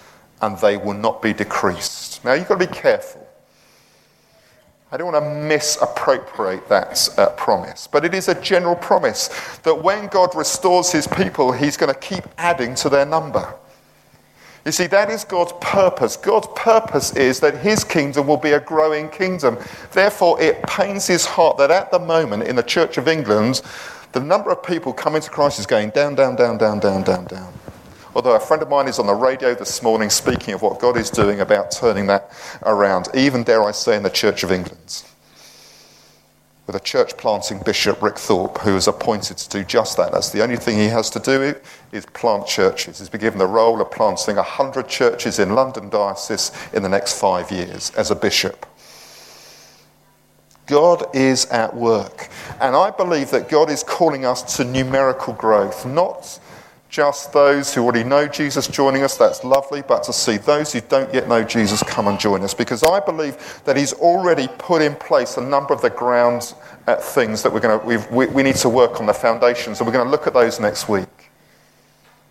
and 0.41 0.57
they 0.59 0.79
will 0.79 0.95
not 0.95 1.21
be 1.21 1.35
decreased. 1.35 2.25
Now, 2.25 2.33
you've 2.33 2.49
got 2.49 2.59
to 2.59 2.67
be 2.67 2.73
careful. 2.73 3.29
I 4.91 4.97
don't 4.97 5.13
want 5.13 5.23
to 5.23 5.31
misappropriate 5.31 6.67
that 6.71 7.07
uh, 7.19 7.29
promise, 7.31 7.87
but 7.87 8.07
it 8.07 8.15
is 8.15 8.29
a 8.29 8.41
general 8.41 8.77
promise 8.77 9.29
that 9.65 9.83
when 9.83 10.07
God 10.07 10.35
restores 10.35 10.93
his 10.93 11.07
people, 11.07 11.53
he's 11.53 11.77
going 11.77 11.93
to 11.93 12.01
keep 12.01 12.25
adding 12.39 12.75
to 12.77 12.89
their 12.89 13.05
number. 13.05 13.55
You 14.67 14.73
see, 14.73 14.89
that 14.89 15.11
is 15.11 15.23
God's 15.23 15.53
purpose. 15.61 16.17
God's 16.17 16.49
purpose 16.57 17.15
is 17.15 17.39
that 17.39 17.57
his 17.59 17.85
kingdom 17.85 18.27
will 18.27 18.37
be 18.37 18.51
a 18.51 18.59
growing 18.59 19.09
kingdom. 19.09 19.59
Therefore, 19.93 20.43
it 20.43 20.61
pains 20.65 21.07
his 21.07 21.25
heart 21.25 21.57
that 21.59 21.71
at 21.71 21.93
the 21.93 22.01
moment 22.01 22.43
in 22.43 22.57
the 22.57 22.65
Church 22.65 22.99
of 22.99 23.07
England, 23.07 23.63
the 24.11 24.19
number 24.19 24.51
of 24.51 24.65
people 24.65 24.93
coming 24.93 25.23
to 25.23 25.31
Christ 25.31 25.61
is 25.61 25.67
going 25.67 25.91
down, 25.91 26.17
down, 26.17 26.35
down, 26.35 26.59
down, 26.59 26.81
down, 26.81 27.05
down, 27.05 27.27
down. 27.27 27.53
Although 28.17 28.35
a 28.35 28.41
friend 28.41 28.61
of 28.61 28.69
mine 28.69 28.89
is 28.89 28.99
on 28.99 29.07
the 29.07 29.15
radio 29.15 29.55
this 29.55 29.85
morning 29.85 30.11
speaking 30.11 30.53
of 30.53 30.63
what 30.63 30.81
God 30.81 30.97
is 30.97 31.11
doing 31.11 31.41
about 31.41 31.71
turning 31.71 32.07
that 32.09 32.33
around, 32.65 33.07
even 33.15 33.45
dare 33.45 33.63
I 33.63 33.71
say, 33.71 33.97
in 33.97 34.03
the 34.03 34.11
Church 34.11 34.43
of 34.43 34.51
England 34.51 35.05
with 36.67 36.75
a 36.75 36.81
church 36.81 37.17
planting 37.17 37.61
bishop, 37.61 38.03
Ric 38.03 38.19
Thorpe, 38.19 38.59
who 38.59 38.77
is 38.77 38.89
appointed 38.89 39.39
to 39.39 39.49
do 39.49 39.65
just 39.65 39.97
that. 39.97 40.11
That's 40.11 40.31
the 40.31 40.43
only 40.43 40.57
thing 40.57 40.77
he 40.77 40.89
has 40.89 41.09
to 41.11 41.21
do 41.21 41.55
is 41.93 42.07
plant 42.07 42.47
churches. 42.47 42.99
He's 42.99 43.09
been 43.09 43.21
given 43.21 43.39
the 43.39 43.47
role 43.47 43.81
of 43.81 43.91
planting 43.91 44.37
100 44.37 44.89
churches 44.89 45.39
in 45.39 45.55
London 45.55 45.89
Diocese 45.89 46.51
in 46.73 46.83
the 46.83 46.89
next 46.89 47.21
five 47.21 47.53
years 47.53 47.91
as 47.91 48.11
a 48.11 48.17
bishop. 48.17 48.67
God 50.67 51.07
is 51.15 51.47
at 51.47 51.75
work. 51.75 52.29
And 52.61 52.75
I 52.75 52.91
believe 52.91 53.31
that 53.31 53.49
God 53.49 53.71
is 53.71 53.85
calling 53.85 54.25
us 54.25 54.57
to 54.57 54.65
numerical 54.65 55.33
growth, 55.35 55.87
not 55.87 56.41
just 56.97 57.31
those 57.35 57.75
who 57.75 57.83
already 57.83 58.03
know 58.03 58.27
Jesus 58.27 58.67
joining 58.67 59.03
us, 59.03 59.19
that's 59.19 59.45
lovely, 59.45 59.83
but 59.83 60.03
to 60.05 60.15
see 60.15 60.39
those 60.39 60.73
who 60.73 60.81
don't 60.81 61.13
yet 61.13 61.29
know 61.29 61.45
Jesus 61.45 61.83
come 61.83 62.09
and 62.09 62.19
join 62.19 62.43
us. 62.43 62.55
Because 62.55 62.83
I 62.83 63.01
believe 63.01 63.61
that 63.67 63.77
He's 63.77 63.93
already 63.93 64.49
put 64.57 64.81
in 64.81 64.95
place 64.95 65.37
a 65.37 65.43
number 65.43 65.75
of 65.75 65.83
the 65.83 65.91
ground 65.91 66.55
uh, 66.87 66.97
things 66.97 67.43
that 67.43 67.53
we're 67.53 67.61
going 67.61 67.79
to, 67.79 68.09
we, 68.11 68.27
we 68.29 68.43
need 68.43 68.55
to 68.57 68.71
work 68.71 68.99
on, 68.99 69.05
the 69.05 69.13
foundations, 69.13 69.79
and 69.79 69.87
we're 69.87 69.93
going 69.93 70.07
to 70.07 70.11
look 70.11 70.27
at 70.27 70.33
those 70.33 70.59
next 70.59 70.89
week. 70.89 71.07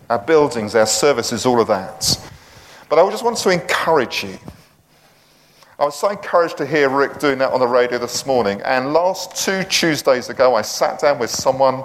Our 0.09 0.17
buildings, 0.17 0.73
our 0.73 0.87
services, 0.87 1.45
all 1.45 1.61
of 1.61 1.67
that. 1.67 2.17
But 2.89 2.97
I 2.97 3.07
just 3.11 3.23
want 3.23 3.37
to 3.37 3.49
encourage 3.51 4.23
you. 4.23 4.35
I 5.77 5.85
was 5.85 5.95
so 5.95 6.09
encouraged 6.09 6.57
to 6.57 6.65
hear 6.65 6.89
Ric 6.89 7.19
doing 7.19 7.37
that 7.37 7.51
on 7.51 7.59
the 7.59 7.67
radio 7.67 7.99
this 7.99 8.25
morning. 8.25 8.63
And 8.65 8.93
last 8.93 9.35
two 9.45 9.63
Tuesdays 9.65 10.29
ago, 10.29 10.55
I 10.55 10.63
sat 10.63 10.99
down 10.99 11.19
with 11.19 11.29
someone 11.29 11.83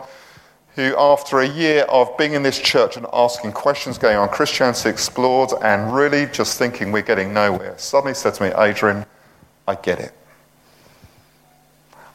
who, 0.80 0.96
after 0.96 1.40
a 1.40 1.46
year 1.46 1.82
of 1.82 2.16
being 2.16 2.32
in 2.32 2.42
this 2.42 2.58
church 2.58 2.96
and 2.96 3.06
asking 3.12 3.52
questions, 3.52 3.98
going 3.98 4.16
on 4.16 4.28
Christianity 4.30 4.88
Explored, 4.88 5.50
and 5.62 5.94
really 5.94 6.26
just 6.26 6.58
thinking 6.58 6.90
we're 6.90 7.02
getting 7.02 7.34
nowhere, 7.34 7.76
suddenly 7.76 8.14
said 8.14 8.34
to 8.34 8.44
me, 8.44 8.52
Adrian, 8.56 9.04
I 9.68 9.74
get 9.74 10.00
it. 10.00 10.12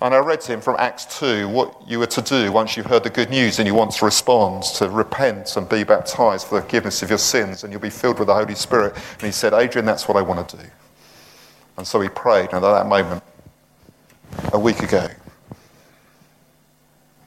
And 0.01 0.13
I 0.13 0.17
read 0.17 0.41
to 0.41 0.54
him 0.54 0.62
from 0.62 0.75
Acts 0.80 1.19
2 1.19 1.47
what 1.47 1.88
you 1.88 1.99
were 1.99 2.08
to 2.08 2.21
do 2.21 2.51
once 2.51 2.75
you've 2.75 2.88
heard 2.88 3.04
the 3.04 3.10
good 3.10 3.30
news 3.30 3.60
and 3.60 3.67
you 3.67 3.75
want 3.75 3.91
to 3.91 4.06
respond, 4.06 4.63
to 4.75 4.89
repent 4.89 5.56
and 5.58 5.69
be 5.69 5.84
baptized 5.84 6.47
for 6.47 6.56
the 6.56 6.62
forgiveness 6.62 7.04
of 7.04 7.10
your 7.10 7.19
sins, 7.19 7.63
and 7.63 7.71
you'll 7.71 7.82
be 7.82 7.89
filled 7.89 8.19
with 8.19 8.28
the 8.28 8.34
Holy 8.34 8.56
Spirit. 8.56 8.95
And 8.95 9.21
he 9.21 9.32
said, 9.32 9.54
Adrian, 9.54 9.86
that's 9.86 10.08
what 10.08 10.17
I 10.17 10.21
want 10.21 10.49
to 10.49 10.58
do. 10.58 10.67
And 11.78 11.86
so 11.88 12.01
he 12.01 12.10
prayed, 12.10 12.49
and 12.51 12.65
at 12.65 12.71
that 12.71 12.88
moment, 12.88 13.23
a 14.54 14.60
week 14.60 14.80
ago, 14.80 15.08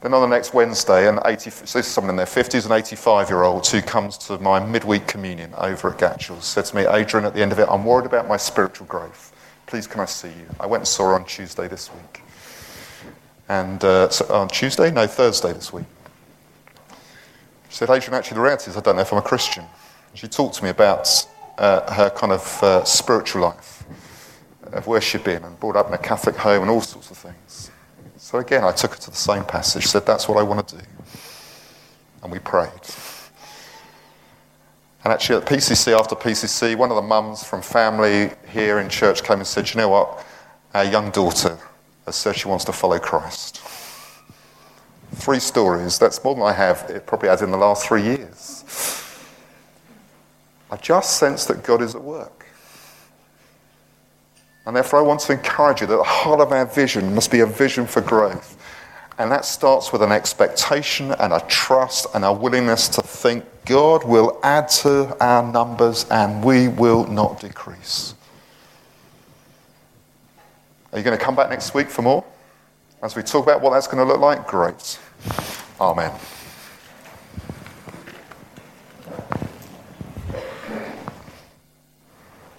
then 0.01 0.15
on 0.15 0.29
the 0.29 0.35
next 0.35 0.55
Wednesday, 0.55 1.09
an 1.09 1.19
80, 1.25 1.51
so 1.51 1.61
this 1.61 1.75
is 1.75 1.87
someone 1.87 2.11
in 2.11 2.17
their 2.17 2.27
50s, 2.27 2.67
an 2.67 2.73
85 2.73 3.29
year 3.29 3.43
old 3.43 3.67
who 3.67 3.83
comes 3.83 4.17
to 4.19 4.39
my 4.39 4.65
midweek 4.65 5.09
communion 5.09 5.53
over 5.59 5.91
at 5.91 5.99
Gatchells 5.99 6.45
said 6.45 6.67
to 6.67 6.77
me, 6.77 6.87
Adrian, 6.87 7.27
at 7.27 7.35
the 7.35 7.43
end 7.43 7.51
of 7.51 7.59
it, 7.59 7.67
I'm 7.69 7.85
worried 7.85 8.07
about 8.07 8.29
my 8.29 8.37
spiritual 8.37 8.87
growth. 8.87 9.35
Please, 9.67 9.89
can 9.89 10.01
I 10.01 10.05
see 10.05 10.29
you? 10.29 10.47
I 10.61 10.67
went 10.67 10.83
and 10.83 10.89
saw 10.89 11.09
her 11.09 11.15
on 11.15 11.25
Tuesday 11.25 11.67
this 11.67 11.93
week. 11.93 12.23
And 13.49 13.83
uh, 13.83 14.09
so 14.11 14.33
on 14.33 14.49
Tuesday? 14.49 14.91
No, 14.91 15.07
Thursday 15.07 15.53
this 15.53 15.73
week. 15.73 15.87
She 17.69 17.77
said, 17.77 17.91
Adrian, 17.91 18.15
actually, 18.15 18.37
the 18.37 18.43
reality 18.43 18.71
is 18.71 18.77
I 18.77 18.81
don't 18.81 18.97
know 18.97 19.03
if 19.03 19.13
I'm 19.13 19.19
a 19.19 19.23
Christian. 19.23 19.65
She 20.15 20.29
talked 20.29 20.55
to 20.57 20.65
me 20.65 20.71
about 20.71 21.09
uh, 21.59 21.93
her 21.93 22.11
kind 22.11 22.33
of 22.33 22.63
uh, 22.63 22.85
spiritual 22.85 23.43
life, 23.43 23.85
of 24.73 24.87
where 24.87 25.01
she'd 25.01 25.25
been, 25.25 25.45
and 25.45 25.59
brought 25.59 25.77
up 25.77 25.89
in 25.89 25.93
a 25.93 25.99
Catholic 25.99 26.37
home 26.37 26.63
and 26.63 26.71
all 26.71 26.81
sorts 26.81 27.11
of 27.11 27.17
things. 27.17 27.67
So 28.29 28.37
again, 28.37 28.62
I 28.62 28.73
took 28.73 28.91
her 28.91 29.01
to 29.01 29.11
the 29.11 29.17
same 29.17 29.43
passage, 29.43 29.87
said, 29.87 30.05
That's 30.05 30.29
what 30.29 30.37
I 30.37 30.43
want 30.43 30.69
to 30.69 30.77
do. 30.77 30.85
And 32.23 32.31
we 32.31 32.38
prayed. 32.38 32.69
And 35.03 35.14
actually, 35.14 35.41
at 35.41 35.49
PCC, 35.49 35.99
after 35.99 36.14
PCC, 36.14 36.77
one 36.77 36.91
of 36.91 36.97
the 36.97 37.03
mums 37.03 37.43
from 37.43 37.62
family 37.62 38.33
here 38.53 38.81
in 38.81 38.91
church 38.91 39.25
came 39.25 39.38
and 39.38 39.47
said, 39.47 39.71
You 39.73 39.81
know 39.81 39.88
what? 39.88 40.27
Our 40.75 40.85
young 40.85 41.11
daughter 41.11 41.59
has 42.05 42.17
said 42.17 42.37
she 42.37 42.49
wants 42.49 42.67
to 42.67 42.73
follow 42.73 42.99
Christ. 42.99 43.62
Three 45.14 45.41
stories. 45.41 45.99
That's 45.99 46.23
more 46.23 46.35
than 46.35 46.45
I 46.45 46.53
have, 46.53 46.85
it 46.91 47.07
probably 47.07 47.31
has 47.31 47.41
in 47.41 47.51
the 47.51 47.57
last 47.57 47.87
three 47.87 48.03
years. 48.03 48.62
I 50.71 50.77
just 50.77 51.17
sense 51.17 51.47
that 51.47 51.62
God 51.62 51.81
is 51.81 51.95
at 51.95 52.03
work. 52.03 52.45
And 54.68 54.76
therefore, 54.76 54.98
I 54.98 55.02
want 55.02 55.20
to 55.20 55.33
encourage 55.33 55.81
you 55.81 55.87
that 55.87 55.96
the 55.96 56.02
heart 56.02 56.40
of 56.40 56.52
our 56.52 56.66
vision 56.66 57.14
must 57.14 57.31
be 57.31 57.40
a 57.40 57.46
vision 57.46 57.87
for 57.87 58.02
growth. 58.02 58.54
And 59.16 59.33
that 59.33 59.46
starts 59.46 59.92
with 59.94 60.02
an 60.02 60.12
expectation 60.12 61.11
and 61.12 61.33
a 61.33 61.40
trust 61.48 62.07
and 62.14 62.22
a 62.22 62.31
willingness 62.31 62.87
to 62.90 63.00
think 63.00 63.46
God 63.64 64.04
will 64.04 64.38
add 64.42 64.68
to 64.68 65.16
our 65.24 65.42
numbers 65.50 66.04
and 66.11 66.44
we 66.44 66.68
will 66.68 67.07
not 67.07 67.40
decrease. 67.40 68.12
Are 70.92 70.98
you 70.98 71.04
going 71.04 71.16
to 71.16 71.24
come 71.24 71.35
back 71.35 71.48
next 71.48 71.72
week 71.72 71.88
for 71.88 72.02
more? 72.02 72.22
As 73.02 73.16
we 73.16 73.22
talk 73.22 73.44
about 73.44 73.62
what 73.62 73.70
that's 73.72 73.87
going 73.87 74.07
to 74.07 74.12
look 74.12 74.20
like? 74.20 74.46
Great. 74.46 74.98
Amen. 75.81 76.12